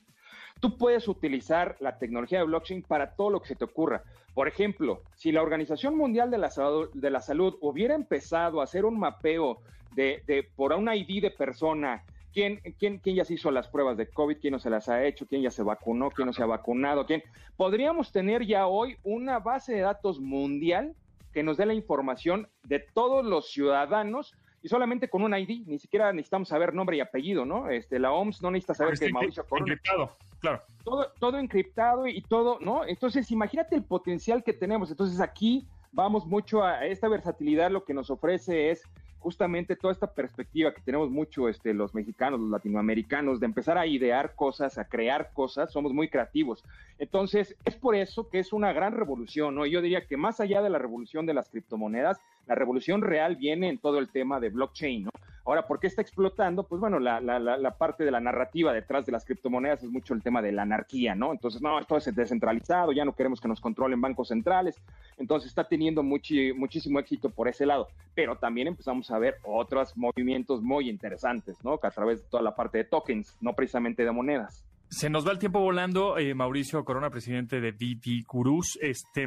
[0.59, 4.03] Tú puedes utilizar la tecnología de blockchain para todo lo que se te ocurra.
[4.33, 8.63] Por ejemplo, si la Organización Mundial de la Salud, de la Salud hubiera empezado a
[8.63, 9.59] hacer un mapeo
[9.93, 12.03] de, de por un ID de persona
[12.37, 14.37] ¿Quién, quién, quién ya se hizo las pruebas de COVID?
[14.39, 15.25] ¿Quién no se las ha hecho?
[15.25, 16.11] ¿Quién ya se vacunó?
[16.11, 17.03] ¿Quién no se ha vacunado?
[17.07, 17.23] ¿Quién?
[17.55, 20.93] Podríamos tener ya hoy una base de datos mundial
[21.37, 25.77] que nos dé la información de todos los ciudadanos y solamente con un ID, ni
[25.77, 27.69] siquiera necesitamos saber nombre y apellido, ¿no?
[27.69, 29.73] Este, la OMS no necesita saber que Mauricio Corona.
[29.73, 30.63] Encriptado, claro.
[30.83, 32.85] Todo, todo encriptado y todo, ¿no?
[32.85, 34.89] Entonces, imagínate el potencial que tenemos.
[34.89, 38.81] Entonces, aquí vamos mucho a esta versatilidad, lo que nos ofrece es
[39.19, 43.87] justamente toda esta perspectiva que tenemos mucho este, los mexicanos, los latinoamericanos, de empezar a
[43.87, 46.63] idear cosas, a crear cosas, somos muy creativos.
[46.99, 49.65] Entonces, es por eso que es una gran revolución, ¿no?
[49.65, 53.69] Yo diría que más allá de la revolución de las criptomonedas, la revolución real viene
[53.69, 55.11] en todo el tema de blockchain, ¿no?
[55.47, 56.67] Ahora, ¿por qué está explotando?
[56.67, 60.13] Pues bueno, la, la, la, parte de la narrativa detrás de las criptomonedas es mucho
[60.13, 61.31] el tema de la anarquía, ¿no?
[61.31, 64.81] Entonces, no, esto es descentralizado, ya no queremos que nos controlen bancos centrales.
[65.17, 67.87] Entonces, está teniendo muchísimo éxito por ese lado.
[68.13, 71.79] Pero también empezamos a ver otros movimientos muy interesantes, ¿no?
[71.81, 74.65] A través de toda la parte de tokens, no precisamente de monedas.
[74.89, 78.77] Se nos va el tiempo volando, eh, Mauricio Corona, presidente de DT Curus.
[78.81, 79.25] Este,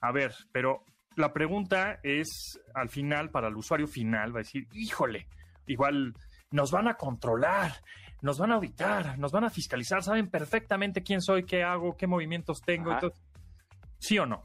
[0.00, 0.82] a ver, pero
[1.14, 5.28] la pregunta es, al final, para el usuario final, va a decir, híjole,
[5.66, 6.14] igual
[6.50, 7.72] nos van a controlar,
[8.20, 12.06] nos van a auditar, nos van a fiscalizar, saben perfectamente quién soy, qué hago, qué
[12.06, 12.96] movimientos tengo.
[13.98, 14.42] ¿Sí o no?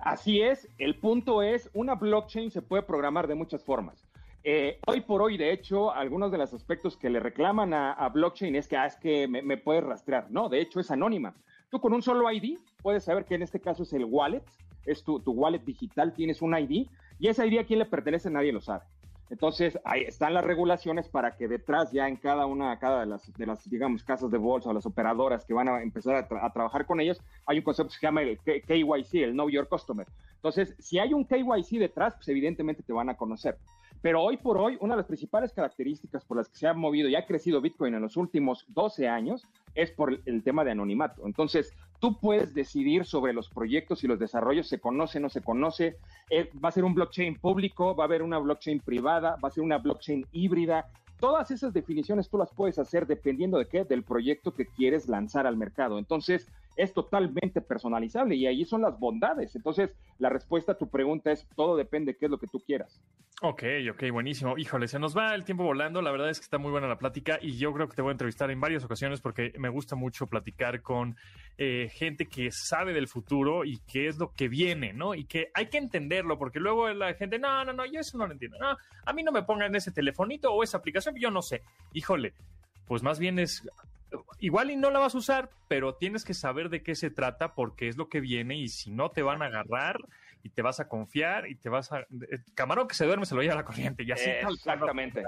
[0.00, 4.08] Así es, el punto es, una blockchain se puede programar de muchas formas.
[4.44, 8.54] Eh, hoy por hoy, de hecho, algunos de los aspectos que le reclaman a, blockchain
[8.54, 10.30] es que, ah, es que me, me puedes rastrear.
[10.30, 11.34] No, de hecho es anónima.
[11.70, 14.42] Tú con un solo ID puedes saber que en este caso es el wallet,
[14.86, 16.86] es tu, tu wallet digital, tienes un ID,
[17.18, 18.84] y ese ID a quién le pertenece nadie lo sabe.
[19.30, 23.32] Entonces, ahí están las regulaciones para que detrás ya en cada una, cada de las,
[23.32, 26.86] de las digamos, casas de bolsa o las operadoras que van a empezar a, trabajar
[26.86, 30.06] con ellos, hay un concepto que se llama el KYC, el Know Your Customer.
[30.36, 33.58] Entonces, si hay un KYC detrás, pues evidentemente te van a conocer.
[34.00, 37.08] Pero hoy por hoy, una de las principales características por las que se ha movido
[37.08, 41.26] y ha crecido Bitcoin en los últimos 12 años es por el tema de anonimato.
[41.26, 45.96] Entonces, tú puedes decidir sobre los proyectos y los desarrollos, se conoce, no se conoce,
[46.30, 49.52] eh, va a ser un blockchain público, va a haber una blockchain privada, va a
[49.52, 50.88] ser una blockchain híbrida.
[51.18, 55.46] Todas esas definiciones tú las puedes hacer dependiendo de qué, del proyecto que quieres lanzar
[55.48, 55.98] al mercado.
[55.98, 56.46] Entonces,
[56.78, 59.54] es totalmente personalizable y ahí son las bondades.
[59.56, 62.60] Entonces, la respuesta a tu pregunta es, todo depende de qué es lo que tú
[62.60, 63.02] quieras.
[63.42, 64.56] Ok, ok, buenísimo.
[64.56, 66.00] Híjole, se nos va el tiempo volando.
[66.02, 68.10] La verdad es que está muy buena la plática y yo creo que te voy
[68.10, 71.16] a entrevistar en varias ocasiones porque me gusta mucho platicar con
[71.56, 75.16] eh, gente que sabe del futuro y qué es lo que viene, ¿no?
[75.16, 78.26] Y que hay que entenderlo porque luego la gente, no, no, no, yo eso no
[78.28, 78.56] lo entiendo.
[78.60, 81.62] No, a mí no me pongan ese telefonito o esa aplicación, yo no sé.
[81.92, 82.34] Híjole,
[82.86, 83.68] pues más bien es
[84.38, 87.54] igual y no la vas a usar, pero tienes que saber de qué se trata
[87.54, 89.98] porque es lo que viene y si no te van a agarrar
[90.42, 92.00] y te vas a confiar y te vas a...
[92.00, 94.30] eh, Camarón que se duerme se lo lleva a la corriente y así.
[94.30, 95.22] Exactamente.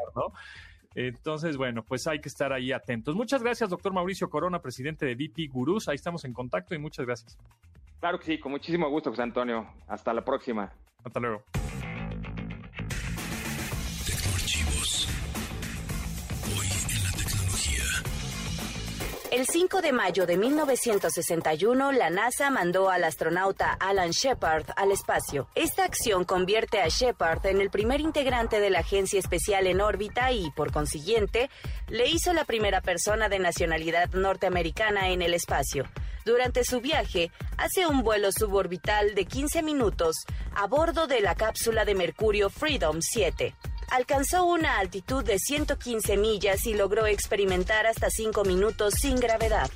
[0.94, 3.14] Entonces, bueno, pues hay que estar ahí atentos.
[3.14, 5.88] Muchas gracias, doctor Mauricio Corona, presidente de DP Gurús.
[5.88, 7.38] Ahí estamos en contacto y muchas gracias.
[8.00, 9.68] Claro que sí, con muchísimo gusto, José Antonio.
[9.86, 10.72] Hasta la próxima.
[11.04, 11.44] Hasta luego.
[19.40, 25.48] El 5 de mayo de 1961, la NASA mandó al astronauta Alan Shepard al espacio.
[25.55, 30.31] Esta acción convierte a Shepard en el primer integrante de la agencia especial en órbita
[30.31, 31.48] y, por consiguiente,
[31.88, 35.87] le hizo la primera persona de nacionalidad norteamericana en el espacio.
[36.26, 40.16] Durante su viaje, hace un vuelo suborbital de 15 minutos
[40.55, 43.55] a bordo de la cápsula de Mercurio Freedom 7
[43.90, 49.70] alcanzó una altitud de 115 millas y logró experimentar hasta 5 minutos sin gravedad.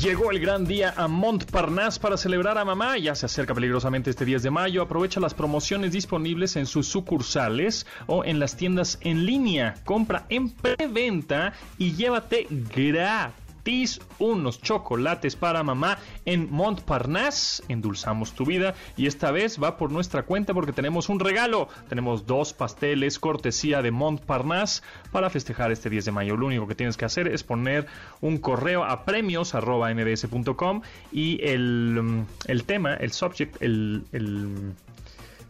[0.00, 2.96] Llegó el gran día a Montparnasse para celebrar a mamá.
[2.96, 4.80] Ya se acerca peligrosamente este 10 de mayo.
[4.80, 9.74] Aprovecha las promociones disponibles en sus sucursales o en las tiendas en línea.
[9.84, 13.39] Compra en preventa y llévate gratis
[14.18, 17.62] unos chocolates para mamá en Montparnasse.
[17.68, 21.68] Endulzamos tu vida y esta vez va por nuestra cuenta porque tenemos un regalo.
[21.88, 26.36] Tenemos dos pasteles cortesía de Montparnasse para festejar este 10 de mayo.
[26.36, 27.86] Lo único que tienes que hacer es poner
[28.20, 34.74] un correo a premios.mbs.com y el, mm, el tema, el subject, el, el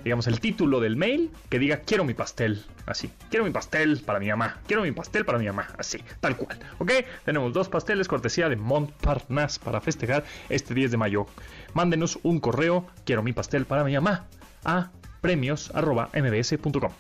[0.05, 4.19] digamos, el título del mail que diga quiero mi pastel, así, quiero mi pastel para
[4.19, 6.93] mi mamá, quiero mi pastel para mi mamá, así, tal cual, ¿ok?
[7.25, 11.27] Tenemos dos pasteles cortesía de Montparnasse para festejar este 10 de mayo.
[11.75, 14.27] Mándenos un correo, quiero mi pastel para mi mamá,
[14.65, 16.93] a premios.mbs.com.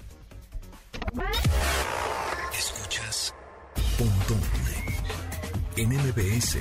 [2.52, 3.34] Escuchas
[5.76, 6.58] en MBS.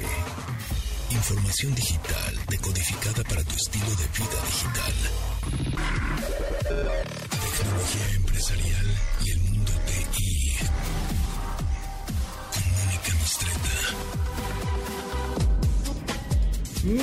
[1.12, 5.38] Información digital decodificada para tu estilo de vida digital.
[6.69, 8.85] Tecnología empresarial
[9.23, 10.57] y el mundo TI.
[12.53, 13.75] Con Mónica Mistreta.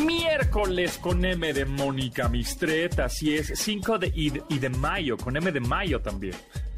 [0.07, 5.17] Miércoles con M de Mónica Mistret, así es, 5 de, y, de, y de mayo,
[5.17, 6.35] con M de mayo también.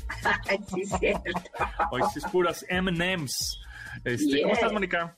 [0.74, 1.30] sí, cierto.
[1.90, 3.60] Hoy sí es puras M&M's.
[4.04, 4.52] Este, ¿Cómo Yeah.
[4.52, 5.16] estás, Mónica?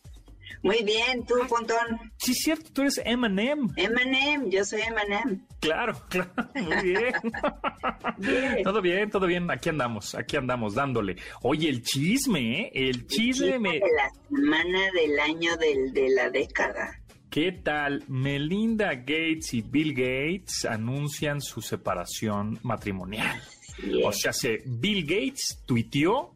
[0.62, 2.12] Muy bien, tú, Pontón.
[2.18, 3.68] Sí, es cierto, tú eres M&M.
[3.77, 5.46] Emanem, yo soy Emanem.
[5.59, 7.14] Claro, claro, muy bien.
[8.18, 8.62] Bien.
[8.62, 9.51] todo bien, todo bien.
[9.51, 11.16] Aquí andamos, aquí andamos dándole.
[11.42, 12.70] Oye, el chisme, ¿eh?
[12.75, 13.73] El chisme me...
[13.73, 17.01] De la semana del año del, de la década.
[17.31, 18.05] ¿Qué tal?
[18.09, 23.40] Melinda Gates y Bill Gates anuncian su separación matrimonial.
[23.77, 26.35] Sí, O sea, se, Bill Gates tuiteó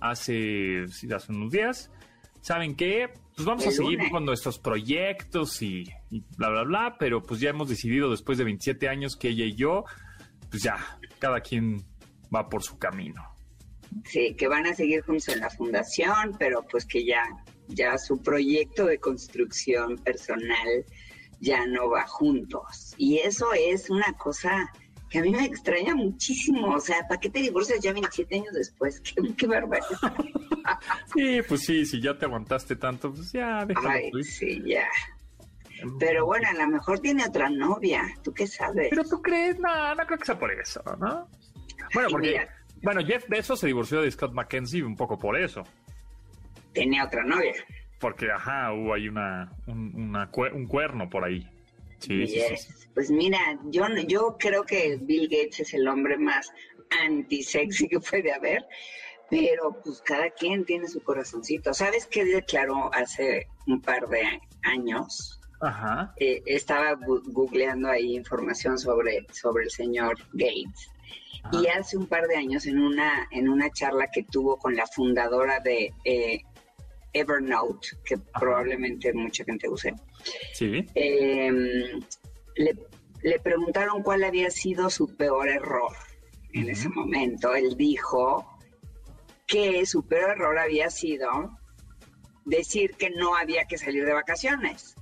[0.00, 1.90] hace, hace unos días.
[2.40, 3.10] ¿Saben qué?
[3.36, 7.50] Pues vamos a seguir con nuestros proyectos y, y bla, bla, bla, pero pues ya
[7.50, 9.84] hemos decidido después de 27 años que ella y yo,
[10.50, 10.76] pues ya,
[11.18, 11.84] cada quien
[12.34, 13.22] va por su camino.
[14.04, 17.22] sí, que van a seguir juntos en la fundación, pero pues que ya,
[17.68, 20.84] ya su proyecto de construcción personal
[21.40, 22.94] ya no va juntos.
[22.98, 24.70] Y eso es una cosa
[25.10, 26.68] que a mí me extraña muchísimo.
[26.74, 29.00] O sea, ¿para qué te divorcias ya 27 años después?
[29.04, 29.46] Qué, qué.
[31.14, 33.88] Sí, pues sí, si ya te aguantaste tanto, pues ya, déjalo.
[33.90, 34.24] Ay, fluir.
[34.24, 34.86] sí, ya.
[35.98, 38.02] Pero bueno, a lo mejor tiene otra novia.
[38.22, 38.88] ¿Tú qué sabes?
[38.90, 41.28] Pero tú crees, no, no creo que sea por eso, ¿no?
[41.94, 42.48] Bueno, Ay, porque, mira.
[42.82, 45.62] bueno, Jeff Bezos se divorció de Scott McKenzie un poco por eso.
[46.72, 47.54] Tenía otra novia.
[47.98, 51.48] Porque, ajá, hubo ahí una, un, una cue- un cuerno por ahí.
[52.00, 52.34] Sí.
[52.94, 56.50] Pues mira, yo, yo creo que Bill Gates es el hombre más
[57.04, 58.66] anti-sexy que puede haber,
[59.30, 61.72] pero pues cada quien tiene su corazoncito.
[61.72, 64.22] ¿Sabes qué declaró hace un par de
[64.62, 65.40] años?
[65.60, 66.12] Ajá.
[66.16, 70.90] Eh, estaba googleando ahí información sobre, sobre el señor Gates.
[71.52, 74.86] Y hace un par de años, en una, en una charla que tuvo con la
[74.86, 76.42] fundadora de eh,
[77.12, 79.94] Evernote, que probablemente mucha gente use,
[80.54, 80.86] Sí.
[80.94, 81.50] eh,
[82.56, 82.76] le,
[83.22, 85.92] le preguntaron cuál había sido su peor error
[86.52, 87.54] en ese momento.
[87.54, 88.46] Él dijo
[89.46, 91.58] que su peor error había sido
[92.44, 94.94] decir que no había que salir de vacaciones.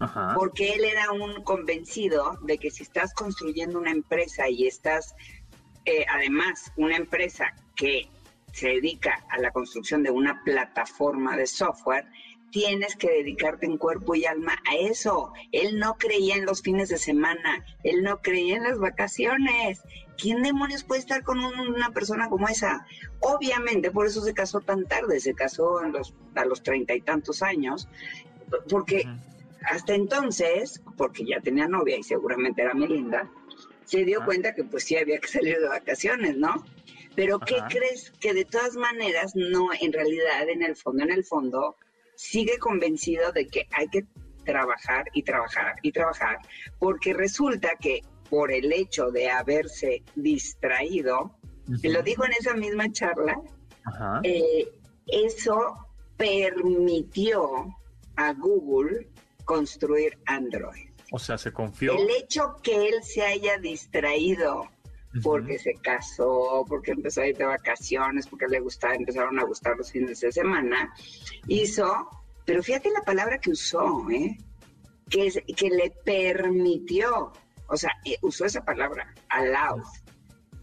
[0.00, 0.34] Ajá.
[0.34, 5.14] porque él era un convencido de que si estás construyendo una empresa y estás,
[5.84, 8.08] eh, además, una empresa que
[8.52, 12.06] se dedica a la construcción de una plataforma de software,
[12.50, 15.32] tienes que dedicarte en cuerpo y alma a eso.
[15.52, 19.80] Él no creía en los fines de semana, él no creía en las vacaciones.
[20.18, 22.86] ¿Quién demonios puede estar con un- una persona como esa?
[23.20, 27.00] Obviamente, por eso se casó tan tarde, se casó en los, a los treinta y
[27.00, 27.88] tantos años,
[28.68, 29.04] porque
[29.64, 33.30] hasta entonces, porque ya tenía novia y seguramente era Melinda,
[33.84, 36.64] se dio cuenta que pues sí había que salir de vacaciones, ¿no?
[37.14, 37.68] Pero ¿qué Ajá.
[37.68, 38.10] crees?
[38.20, 41.76] Que de todas maneras, no, en realidad, en el fondo, en el fondo,
[42.14, 44.04] sigue convencido de que hay que
[44.44, 46.38] trabajar y trabajar y trabajar,
[46.78, 51.36] porque resulta que por el hecho de haberse distraído,
[51.68, 51.78] Ujú.
[51.84, 53.40] lo dijo en esa misma charla,
[54.22, 54.68] eh,
[55.06, 55.76] eso
[56.16, 57.66] permitió
[58.16, 59.08] a Google
[59.44, 60.88] construir Android.
[61.10, 61.98] O sea, se confió.
[61.98, 64.68] El hecho que él se haya distraído
[65.22, 69.76] Porque se casó, porque empezó a ir de vacaciones, porque le gustaba, empezaron a gustar
[69.76, 70.92] los fines de semana,
[71.48, 72.08] hizo,
[72.46, 74.38] pero fíjate la palabra que usó, ¿eh?
[75.10, 77.32] que, es- que le permitió,
[77.68, 79.82] o sea, eh, usó esa palabra, allowed.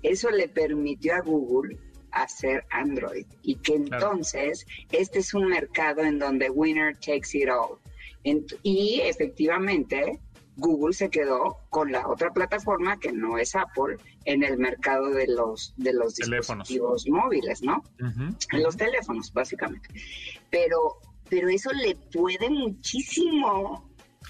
[0.02, 1.78] Eso le permitió a Google
[2.12, 4.08] hacer Android y que Claro.
[4.14, 7.78] entonces este es un mercado en donde winner takes it all.
[8.24, 10.20] Ent- y efectivamente
[10.58, 15.28] Google se quedó con la otra plataforma que no es Apple en el mercado de
[15.28, 16.68] los de los Teléfonos.
[16.68, 17.84] dispositivos móviles, ¿no?
[18.00, 19.90] En los teléfonos, básicamente.
[20.50, 20.98] Pero
[21.30, 23.89] pero eso le puede muchísimo.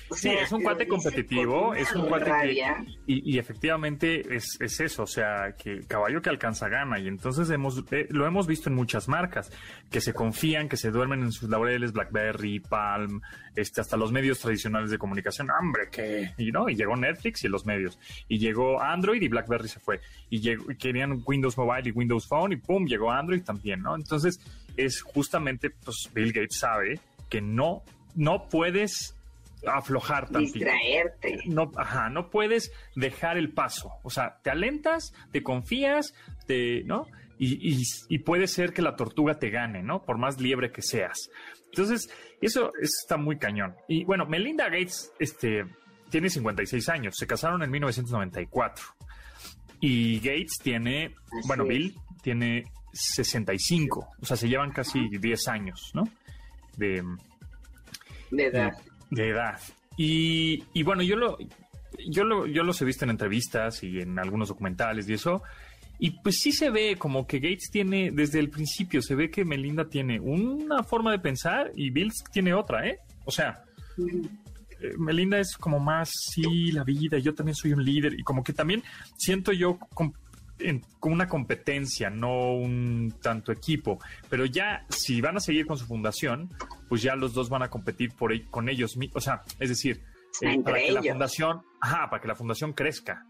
[0.10, 2.66] O Sí, es un cuate competitivo, es un cuate que,
[3.06, 7.50] y, y efectivamente es, es eso, o sea, que caballo que alcanza gana y entonces
[7.50, 9.52] hemos eh, lo hemos visto en muchas marcas
[9.92, 13.22] que se confían, que se duermen en sus laureles, BlackBerry, Palm,
[13.56, 17.48] este, hasta los medios tradicionales de comunicación, hombre, que y no, y llegó Netflix y
[17.48, 21.90] los medios y llegó Android y BlackBerry se fue y llegó, y querían Windows Mobile
[21.90, 23.96] y Windows Phone y pum llegó Android también, ¿no?
[23.96, 24.40] Entonces
[24.76, 27.00] es justamente, pues Bill Gates sabe
[27.30, 27.84] que no
[28.16, 29.19] no puedes
[29.68, 31.38] aflojar tantito distraerte.
[31.48, 33.92] no, ajá, no puedes dejar el paso.
[34.04, 36.14] O sea, te alentas, te confías,
[36.48, 37.08] te, ¿no?
[37.38, 40.04] Y, y- y puede ser que la tortuga te gane, ¿no?
[40.04, 41.30] Por más liebre que seas.
[41.66, 42.10] Entonces,
[42.42, 43.76] eso está muy cañón.
[43.88, 45.64] Y bueno, Melinda Gates, este,
[46.10, 47.16] tiene 56 años.
[47.18, 48.84] Se casaron en 1994.
[49.80, 51.70] Y Gates tiene, Así bueno, es.
[51.70, 54.08] Bill tiene 65.
[54.22, 56.04] O sea, se llevan casi 10 años, ¿no?
[56.76, 57.04] De,
[58.32, 58.74] De edad.
[59.10, 59.60] De edad.
[59.98, 61.38] Y, y bueno, yo lo,
[62.08, 65.44] yo lo, yo los he visto en entrevistas y en algunos documentales y eso.
[66.00, 69.44] Y pues sí se ve como que Gates tiene, desde el principio, se ve que
[69.44, 73.00] Melinda tiene una forma de pensar y Bill tiene otra, ¿eh?
[73.26, 73.64] O sea,
[73.98, 78.44] eh, Melinda es como más, sí, la vida, yo también soy un líder y como
[78.46, 78.82] que también
[79.18, 79.78] siento yo
[80.60, 84.00] en- con una competencia, no un tanto equipo,
[84.30, 86.50] pero ya si van a seguir con su fundación,
[86.88, 89.70] pues ya los dos van a competir por e- con ellos, mi- o sea, es
[89.70, 90.02] decir,
[90.42, 93.26] eh, para que la fundación, ajá, para que la fundación crezca,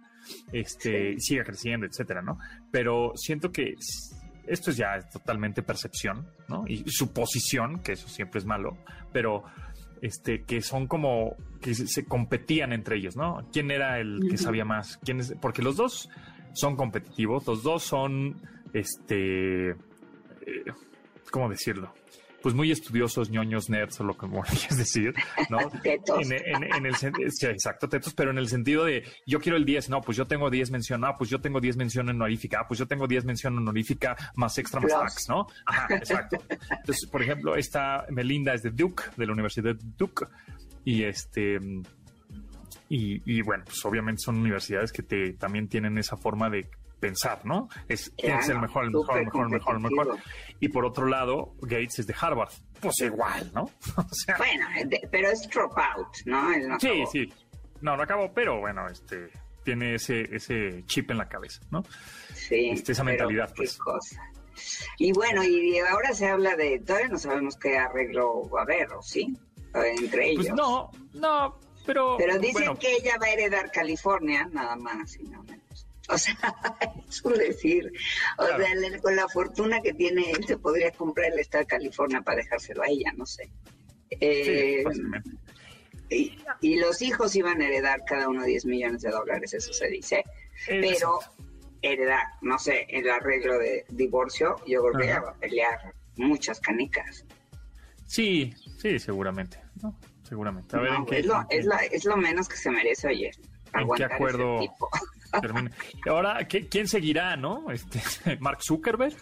[0.51, 2.37] este, siga creciendo, etcétera, ¿no?
[2.71, 3.75] Pero siento que
[4.47, 6.65] esto es ya totalmente percepción, ¿no?
[6.67, 8.77] Y suposición, que eso siempre es malo,
[9.13, 9.43] pero
[10.01, 13.45] este, que son como que se, competían entre ellos, ¿no?
[13.51, 14.97] ¿Quién era el que sabía más?
[15.03, 15.33] ¿Quién es?
[15.41, 16.09] Porque los dos
[16.59, 18.41] son competitivos, los dos son,
[18.73, 19.75] este, eh,
[21.31, 21.93] ¿cómo decirlo?
[22.41, 25.13] Pues muy estudiosos, ñoños, nerds o lo que como quieras decir,
[25.49, 25.57] ¿no?
[25.83, 26.19] Tetos.
[26.31, 27.07] En, en- en el sí,
[27.47, 30.49] exacto, tetos, pero en el sentido de yo quiero el 10, no, pues yo tengo
[30.49, 33.57] 10 mención, ah, pues yo tengo 10 mención honorífica, ah, pues yo tengo 10 mención
[33.57, 35.01] honorífica más extra más Plus.
[35.03, 35.47] tax, ¿no?
[35.65, 36.37] Ajá, exacto.
[36.71, 40.27] Entonces, por ejemplo, esta Melinda es de Duke, de la Universidad de Duke,
[40.85, 41.59] y este
[42.89, 46.69] y, y, bueno, pues obviamente son universidades que te también tienen esa forma de
[46.99, 47.69] pensar, ¿no?
[47.87, 50.17] Es es el Claro, mejor, el mejor, el mejor, el mejor, el mejor.
[50.59, 52.51] Y por otro lado, Gates es de Harvard.
[52.81, 53.61] Pues igual, ¿no?
[53.97, 54.65] o sea, Bueno,
[55.11, 56.51] pero es dropout, ¿no?
[56.53, 57.11] Él no Sí, acabó.
[57.11, 57.33] sí.
[57.81, 59.29] No, no acabó, pero bueno, este
[59.63, 61.83] tiene ese, ese chip en la cabeza, ¿no?
[62.33, 63.77] Sí, Este, esa mentalidad, qué pues.
[63.77, 64.21] cosa.
[64.97, 68.91] Y bueno, y ahora se habla de, todavía no sabemos qué arreglo va a haber,
[68.93, 69.37] ¿o sí?
[69.73, 70.47] Entre ellos.
[70.47, 71.57] Pues no, no,
[71.93, 72.15] pero.
[72.17, 75.85] Pero dicen bueno, que ella va a heredar California, nada más y nada menos.
[76.07, 76.35] O sea,
[77.09, 77.91] es un decir.
[78.37, 78.63] O Claro.
[78.63, 82.37] sea, con la fortuna que tiene él, se podría comprar el estado de California para
[82.37, 83.49] dejárselo a ella, no sé.
[84.11, 84.83] Eh,
[86.09, 89.87] y, y los hijos iban a heredar cada uno 10 millones de dólares, eso se
[89.87, 90.23] dice.
[90.67, 91.19] Eh, Pero
[91.81, 96.59] heredar, no sé, el arreglo de divorcio, yo creo que ella va a pelear muchas
[96.59, 97.23] canicas.
[98.07, 99.59] Sí, sí, seguramente.
[99.83, 99.95] ¿no?
[100.29, 100.77] Seguramente.
[100.77, 102.55] A ver, No, ¿en qué, es, lo, en qué- es, la- es lo menos que
[102.55, 103.31] se merece oír.
[103.73, 104.59] en qué acuerdo
[105.41, 105.71] termina?
[106.07, 107.69] Ahora, ¿qué- ¿quién seguirá, no?
[107.71, 107.99] Este,
[108.39, 109.15] Mark Zuckerberg,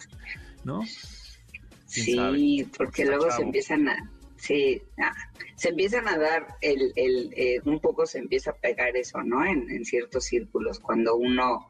[0.63, 0.79] ¿no?
[0.81, 2.67] ¿Quién Sí, sabe?
[2.77, 5.13] porque Está luego se empiezan a, sí, ah,
[5.55, 9.45] se empiezan a dar el, el eh, un poco se empieza a pegar eso, ¿no?
[9.45, 11.67] En, en ciertos círculos, cuando uno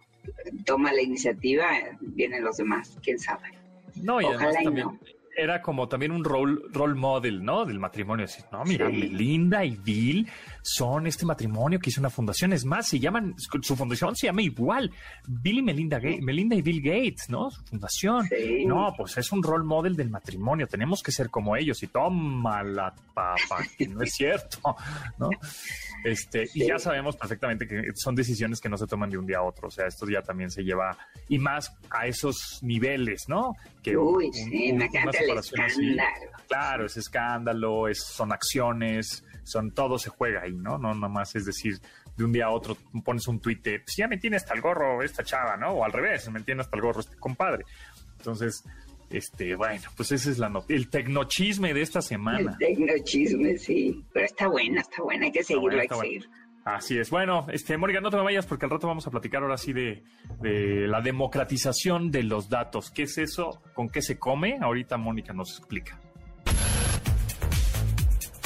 [0.65, 1.69] toma la iniciativa,
[2.01, 3.49] vienen los demás, quién sabe.
[3.95, 4.99] No, y además Ojalá y también no.
[5.37, 7.63] Era como también un role, role model, ¿no?
[7.63, 8.25] Del matrimonio.
[8.25, 8.97] Decir, no, mira, Sí.
[8.97, 10.27] Melinda y Bill
[10.63, 12.53] son este matrimonio que hizo una fundación.
[12.53, 14.91] Es más, se llaman, su fundación se llama igual.
[15.27, 17.51] Bill y Melinda Gates, Melinda y Bill Gates, ¿no?
[17.51, 18.27] Su fundación.
[18.27, 18.65] Sí.
[18.65, 20.65] No, pues es un role model del matrimonio.
[20.67, 21.83] Tenemos que ser como ellos.
[21.83, 24.59] Y toma la papa, que no es cierto,
[25.19, 25.29] ¿no?
[26.11, 29.39] Este, y ya sabemos perfectamente que son decisiones que no se toman de un día
[29.39, 29.67] a otro.
[29.67, 30.97] O sea, esto ya también se lleva,
[31.27, 33.55] y más a esos niveles, ¿no?
[33.83, 35.97] Que Uy, un- sí, un- una separación así.
[36.47, 40.77] Claro, es escándalo, es, son acciones, son todo se juega ahí, ¿no?
[40.77, 41.79] No nada más es decir,
[42.15, 44.61] de un día a otro pones un tuit de, pues ya me tiene hasta el
[44.61, 45.71] gorro esta chava, ¿no?
[45.71, 47.65] O al revés, me tiene hasta el gorro este compadre.
[48.17, 48.63] Entonces,
[49.09, 52.57] este, bueno, pues ese es la el tecnochisme de esta semana.
[52.59, 54.03] El tecnochisme, sí.
[54.13, 56.29] Pero está buena, está buena, hay que seguirlo, buena, hay que seguir.
[56.65, 57.09] Así es.
[57.09, 59.71] Bueno, este, Mónica, no te me vayas porque al rato vamos a platicar ahora sí
[59.71, 60.03] de,
[60.41, 62.91] de la democratización de los datos.
[62.91, 63.61] ¿Qué es eso?
[63.73, 64.57] ¿Con qué se come?
[64.59, 65.97] Ahorita Mónica nos explica.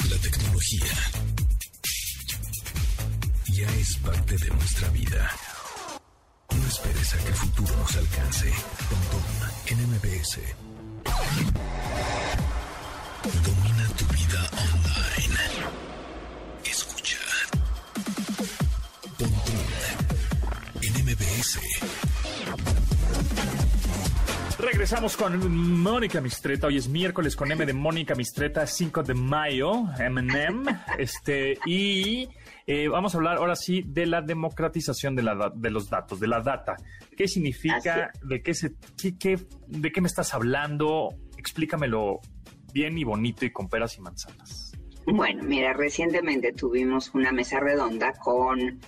[0.08, 0.84] La tecnología
[3.52, 5.30] ya es parte de nuestra vida.
[6.56, 8.52] No esperes a que el futuro nos alcance.
[8.88, 10.38] Pontón en MBS.
[13.44, 15.38] Domina tu vida online.
[16.64, 17.18] Escucha.
[19.18, 19.54] Pontón
[20.82, 21.60] en MBS.
[24.58, 26.66] Regresamos con Mónica Mistreta.
[26.66, 30.64] Hoy es miércoles con M de Mónica Mistreta, 5 de mayo, M&M.
[30.98, 32.28] Este, y
[32.66, 36.28] eh, vamos a hablar ahora sí de la democratización de, la, de los datos, de
[36.28, 36.76] la data.
[37.16, 38.10] ¿Qué significa?
[38.22, 41.08] ¿De qué, se, qué- qué- ¿De qué me estás hablando?
[41.36, 42.20] Explícamelo
[42.72, 44.72] bien y bonito y con peras y manzanas.
[45.06, 48.80] Bueno, mira, recientemente tuvimos una mesa redonda con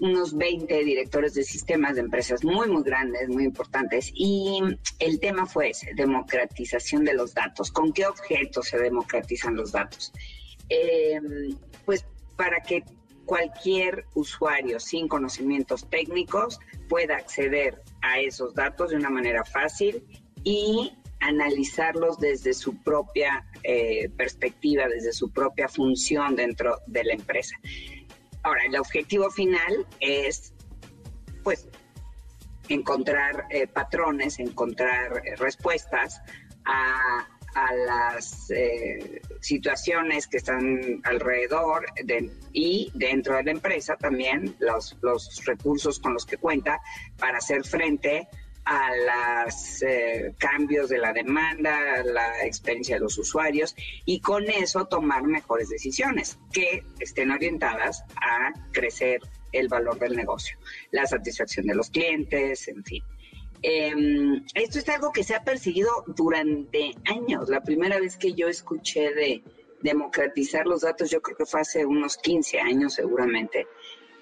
[0.00, 4.58] unos 20 directores de sistemas de empresas muy, muy grandes, muy importantes, y
[4.98, 7.70] el tema fue ese, democratización de los datos.
[7.70, 10.10] ¿Con qué objetos se democratizan los datos?
[10.70, 11.20] Eh,
[11.84, 12.06] pues
[12.40, 12.82] para que
[13.26, 20.02] cualquier usuario sin conocimientos técnicos pueda acceder a esos datos de una manera fácil
[20.42, 27.56] y analizarlos desde su propia eh, perspectiva, desde su propia función dentro de la empresa.
[28.42, 30.54] Ahora, el objetivo final es,
[31.44, 31.68] pues,
[32.70, 36.22] encontrar eh, patrones, encontrar eh, respuestas
[36.64, 44.56] a, a las eh, situaciones que están alrededor de- y dentro de la empresa también
[44.60, 46.80] los, los recursos con los que cuenta
[47.18, 48.28] para hacer frente
[48.64, 48.90] a
[49.46, 49.84] los
[50.38, 53.74] cambios de la demanda, la experiencia de los usuarios
[54.04, 59.20] y con eso tomar mejores decisiones que estén orientadas a crecer
[59.52, 60.56] el valor del negocio,
[60.92, 63.02] la satisfacción de los clientes, en fin.
[63.62, 63.92] Eh,
[64.54, 67.48] esto es algo que se ha perseguido durante años.
[67.48, 69.42] La primera vez que yo escuché de
[69.82, 73.66] democratizar los datos, yo creo que fue hace unos 15 años seguramente,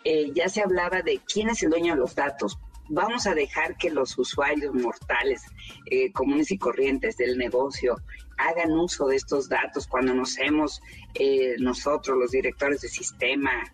[0.05, 2.59] eh, ya se hablaba de quién es el dueño de los datos.
[2.91, 5.43] Vamos a dejar que los usuarios mortales,
[5.91, 7.97] eh, comunes y corrientes del negocio,
[8.39, 10.81] hagan uso de estos datos cuando nos hemos
[11.15, 13.69] eh, nosotros, los directores de sistemas,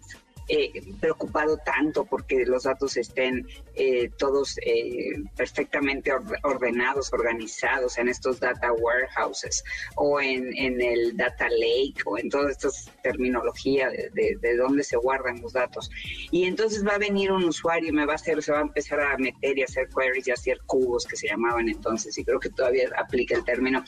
[0.48, 0.70] eh,
[1.00, 8.40] preocupado tanto porque los datos estén eh, todos eh, perfectamente or- ordenados, organizados en estos
[8.40, 9.64] data warehouses
[9.96, 12.68] o en, en el data lake o en toda esta
[13.02, 15.90] terminología de, de, de dónde se guardan los datos.
[16.30, 18.62] Y entonces va a venir un usuario y me va a hacer, se va a
[18.62, 22.40] empezar a meter y hacer queries y hacer cubos que se llamaban entonces, y creo
[22.40, 23.84] que todavía aplica el término.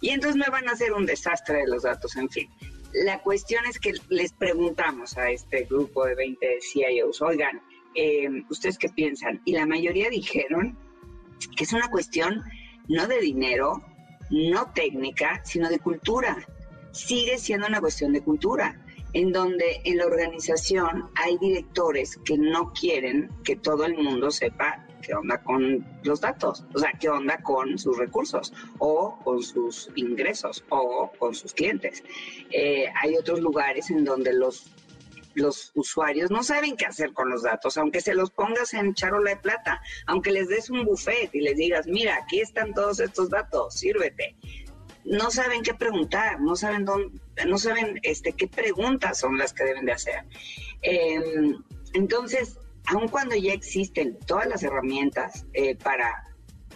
[0.00, 2.50] Y entonces me van a hacer un desastre de los datos, en fin.
[2.92, 7.62] La cuestión es que les preguntamos a este grupo de 20 CIOs, oigan,
[7.94, 9.40] eh, ¿ustedes qué piensan?
[9.44, 10.76] Y la mayoría dijeron
[11.56, 12.42] que es una cuestión
[12.88, 13.82] no de dinero,
[14.30, 16.36] no técnica, sino de cultura.
[16.92, 22.72] Sigue siendo una cuestión de cultura, en donde en la organización hay directores que no
[22.72, 27.42] quieren que todo el mundo sepa qué onda con los datos, o sea, qué onda
[27.42, 32.04] con sus recursos o con sus ingresos o con sus clientes.
[32.52, 34.70] Eh, hay otros lugares en donde los
[35.34, 39.30] los usuarios no saben qué hacer con los datos, aunque se los pongas en charola
[39.30, 43.30] de plata, aunque les des un buffet y les digas, mira, aquí están todos estos
[43.30, 44.36] datos, sírvete.
[45.04, 49.64] no saben qué preguntar, no saben dónde, no saben este, qué preguntas son las que
[49.64, 50.24] deben de hacer.
[50.82, 51.62] Em,
[51.94, 52.58] entonces,
[52.90, 56.26] aun cuando ya existen todas las herramientas eh, para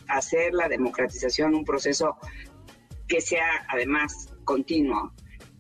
[0.08, 2.16] hacer la democratización un proceso
[3.08, 5.12] que sea además continuo,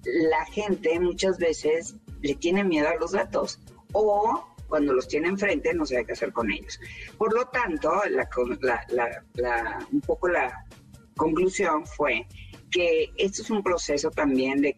[0.04, 3.60] la gente muchas veces le tiene miedo a los datos
[3.92, 6.80] o cuando los tiene enfrente no sabe qué hacer con ellos.
[7.18, 7.90] Por lo tanto,
[9.92, 10.64] un poco la
[11.16, 12.26] conclusión fue
[12.70, 14.76] que esto es un proceso también de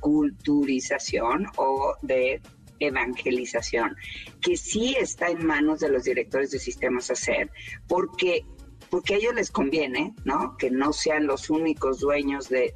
[0.00, 2.40] culturización o de
[2.80, 3.96] evangelización,
[4.40, 7.50] que sí está en manos de los directores de sistemas hacer,
[7.88, 8.44] porque
[8.90, 10.56] porque a ellos les conviene, ¿no?
[10.56, 12.74] Que no sean los únicos dueños del,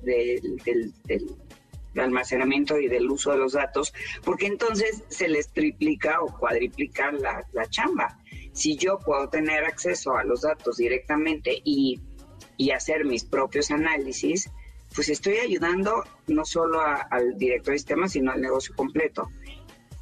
[1.96, 3.92] almacenamiento y del uso de los datos,
[4.24, 8.16] porque entonces se les triplica o cuadriplica la, la chamba.
[8.52, 12.00] Si yo puedo tener acceso a los datos directamente y
[12.56, 14.50] y hacer mis propios análisis,
[14.94, 19.28] pues estoy ayudando no solo al director de sistemas, sino al negocio completo.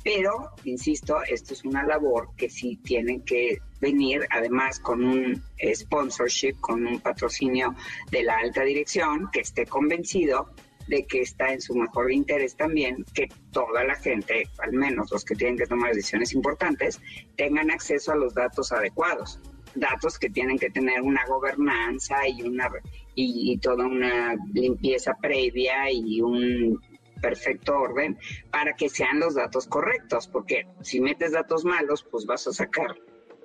[0.05, 5.43] Pero, insisto, esto es una labor que sí tienen que venir además con un
[5.75, 7.75] sponsorship, con un patrocinio
[8.11, 10.51] de la alta dirección que esté convencido
[10.89, 15.25] de que está en su mejor interés también que toda la gente, al menos los
[15.25, 17.01] que tienen que tomar decisiones importantes,
[17.37, 19.41] tengan acceso a los datos adecuados.
[19.75, 22.71] Datos que tienen que tener una gobernanza y una
[23.15, 26.79] y, toda una limpieza previa y un
[27.23, 28.19] perfecto orden
[28.51, 32.95] para que sean los datos correctos, porque si metes datos malos, pues vas a sacar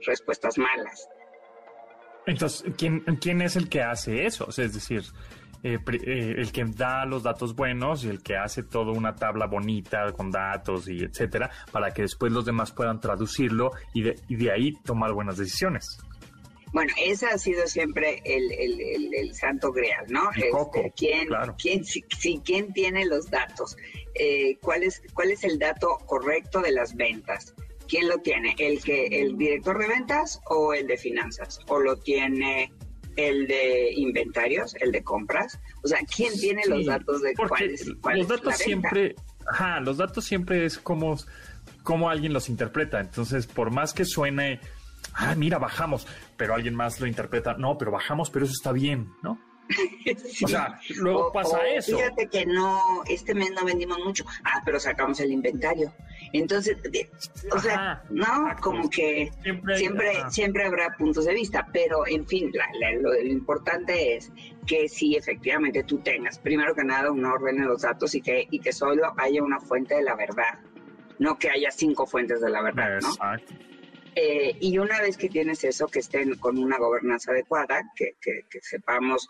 [0.05, 1.07] respuestas malas.
[2.25, 4.49] Entonces, ¿quién, quién es el que hace eso?
[4.49, 5.03] es decir,
[5.63, 9.47] eh, eh, el que da los datos buenos y el que hace toda una tabla
[9.47, 14.35] bonita con datos y etcétera, para que después los demás puedan traducirlo y de, y
[14.35, 15.99] de ahí tomar buenas decisiones.
[16.73, 20.29] Bueno, ese ha sido siempre el, el, el, santo grial, ¿no?
[20.31, 22.01] Este, ¿quién, quién, si,
[22.43, 23.77] ¿Quién tiene los datos?
[24.15, 27.53] Eh, ¿cuál, es, ¿Cuál es el dato correcto de las ventas?
[27.87, 28.55] ¿Quién lo tiene?
[28.57, 31.59] ¿El, que, ¿El director de ventas o el de finanzas?
[31.67, 32.71] ¿O lo tiene
[33.15, 35.59] el de inventarios, el de compras?
[35.83, 37.89] O sea, ¿quién tiene los datos de cuáles?
[38.01, 39.15] Cuál los datos siempre,
[39.47, 41.17] ajá, los datos siempre es como,
[41.83, 42.99] como alguien los interpreta.
[42.99, 44.59] Entonces, por más que suene
[45.13, 49.11] ah, mira, bajamos, pero alguien más lo interpreta, no, pero bajamos, pero eso está bien,
[49.21, 49.39] ¿no?
[50.43, 51.97] O sea, luego pasa eso.
[51.97, 54.25] Fíjate que no, este mes no vendimos mucho.
[54.43, 55.93] Ah, pero sacamos el inventario.
[56.33, 56.77] Entonces,
[57.51, 59.31] o sea, no, como que
[59.75, 62.51] siempre, siempre, habrá puntos de vista, pero en fin,
[63.01, 64.31] lo, importante es
[64.65, 68.47] que si efectivamente tú tengas, primero que nada, un orden de los datos y que,
[68.49, 70.59] y que solo haya una fuente de la verdad,
[71.19, 73.09] no que haya cinco fuentes de la verdad, ¿no?
[74.19, 78.15] Eh, y una vez que tienes eso, que estén con una gobernanza adecuada, que,
[78.63, 79.29] sepamos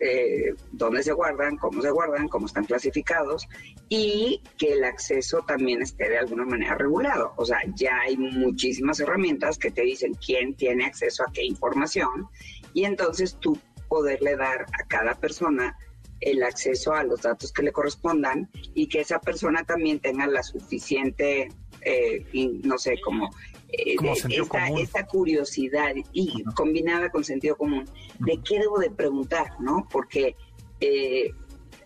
[0.00, 3.48] eh, dónde se guardan, cómo se guardan, cómo están clasificados
[3.88, 7.34] y que el acceso también esté de alguna manera regulado.
[7.36, 12.28] O sea, ya hay muchísimas herramientas que te dicen quién tiene acceso a qué información
[12.74, 13.58] y entonces tú
[13.88, 15.76] poderle dar a cada persona
[16.20, 20.44] el acceso a los datos que le correspondan y que esa persona también tenga la
[20.44, 21.48] suficiente,
[21.84, 22.24] eh,
[22.62, 23.30] no sé, como
[23.68, 23.96] eh,
[24.78, 29.88] esta, curiosidad y combinada con sentido común de qué debo de preguntar, ¿no?
[29.90, 30.36] Porque
[30.80, 31.30] eh,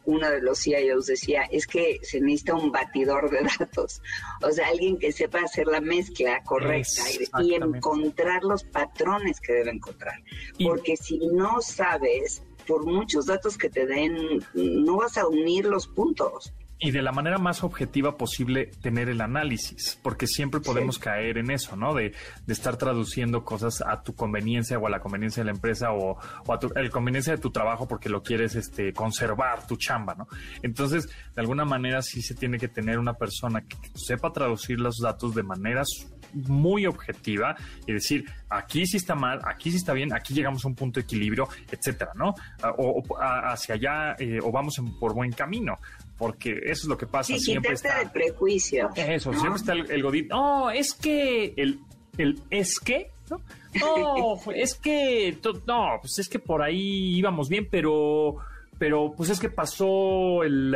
[0.05, 4.03] uno de los CIOs decía, es que se necesita un batidor de datos,
[4.43, 7.03] o sea, alguien que sepa hacer la mezcla correcta
[7.41, 10.23] y, encontrar los patrones que debe encontrar.
[10.63, 15.87] Porque si no sabes, por muchos datos que te den, no vas a unir los
[15.87, 21.39] puntos y de la manera más objetiva posible tener el análisis, porque siempre podemos caer
[21.39, 21.95] en eso, ¿no?
[21.95, 22.13] De,
[22.47, 26.19] de, estar traduciendo cosas a tu conveniencia o a la conveniencia de la empresa o,
[26.19, 30.29] a, tu, la conveniencia de tu trabajo porque lo quieres este, conservar, tu chamba, ¿no?
[30.63, 34.99] Entonces, de alguna manera sí se tiene que tener una persona que, sepa traducir los
[34.99, 35.89] datos de maneras
[36.33, 37.57] muy objetiva
[37.87, 41.01] y decir aquí sí está mal, aquí sí está bien, aquí llegamos a un punto
[41.01, 42.35] de equilibrio, etcétera, ¿no?
[42.77, 45.79] O, hacia allá eh, o vamos por buen camino
[46.19, 47.35] porque eso es lo que pasa.
[47.35, 48.91] Sí, siempre está de prejuicio.
[48.97, 50.29] Eso, siempre está el, godín.
[50.29, 51.81] No, es que el,
[52.17, 53.41] el es que, ¿no?
[53.81, 55.37] No, es que,
[55.67, 58.37] no, pues es que por ahí íbamos bien, pero
[58.79, 60.75] pero pues es que pasó el,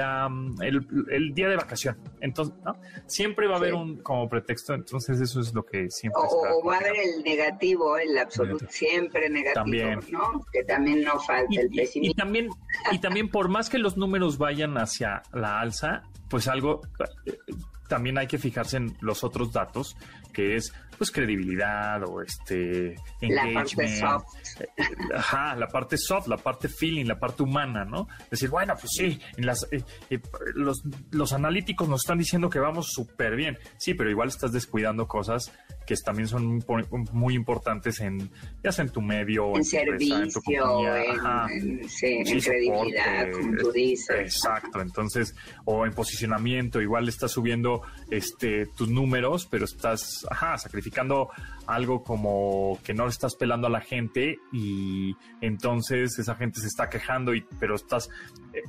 [0.60, 1.96] el, día de vacación.
[2.20, 2.76] Entonces, ¿no?
[3.06, 6.22] Siempre va a haber un como pretexto, entonces eso es lo que siempre...
[6.22, 10.44] O, va a haber el negativo, el absoluto, siempre negativo, ¿no?
[10.52, 12.12] Que también no falta el pesimismo.
[12.12, 12.48] Y también,
[12.90, 16.80] y también por más que los números vayan hacia la alza, pues algo,
[17.90, 19.94] también hay que fijarse en los otros datos
[20.32, 24.00] que es pues credibilidad o este La parte engagement.
[24.00, 24.24] soft.
[25.14, 28.06] Ajá, la parte soft, la parte feeling, la parte humana, ¿no?
[28.30, 30.20] Decir, bueno, pues sí, en las, eh, eh,
[30.54, 33.58] los, los analíticos nos están diciendo que vamos súper bien.
[33.78, 35.50] Sí, pero igual estás descuidando cosas
[35.86, 36.62] que también son
[37.12, 38.30] muy importantes en,
[38.62, 41.46] ya sea en tu medio, En tu empresa, en tu servicio, compañía, en, ajá.
[41.52, 44.20] en- sí, en Sí, credibilidad, soporte, como tú dices.
[44.20, 45.34] Exacto, entonces,
[45.64, 47.79] o en posicionamiento, igual estás subiendo
[48.10, 51.28] este tus números, pero estás, ajá, sacrificando
[51.66, 56.66] algo como que no le estás pelando a la gente y entonces esa gente se
[56.66, 58.08] está quejando, y, pero estás,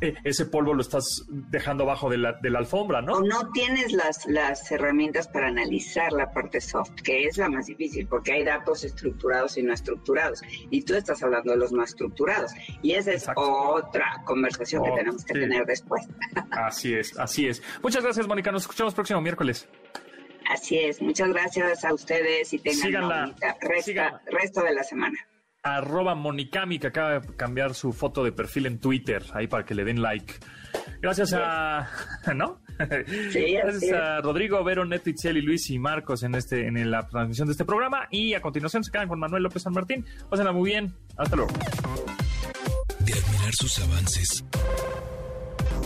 [0.02, 3.14] e- e- ese polvo lo estás dejando abajo de la, de la alfombra, ¿no?
[3.14, 7.66] O no tienes las, las herramientas para analizar la parte soft, que es la más
[7.66, 10.42] difícil, porque hay datos estructurados y no estructurados.
[10.70, 12.52] Y tú estás hablando de los no estructurados.
[12.82, 13.42] Y esa es Exacto.
[13.42, 15.40] otra conversación que Oh, tenemos que sí.
[15.40, 16.06] tener después.
[16.52, 17.62] Así es, así es.
[17.82, 18.52] Muchas gracias, Mónica.
[18.52, 19.68] Nos escuchamos próximo miércoles.
[20.50, 21.02] Así es.
[21.02, 24.22] Muchas gracias a ustedes y tengan Síganla, una bonita resta- síganla.
[24.32, 25.18] resto de la semana.
[25.64, 29.76] arroba Monicami, que acaba de cambiar su foto de perfil en Twitter, ahí para que
[29.76, 30.34] le den like.
[31.02, 31.88] Gracias a...
[32.36, 32.62] ¿No?
[33.32, 33.94] Sí, Gracias es.
[33.94, 37.64] a Rodrigo, Vero, Neto, Itzel, Luis y Marcos en este en la transmisión de este
[37.66, 38.08] programa.
[38.10, 40.04] Y a continuación se quedan con Manuel López San Martín.
[40.30, 40.92] Pásenla muy bien.
[41.18, 41.52] Hasta luego.
[43.00, 44.44] De admirar sus avances,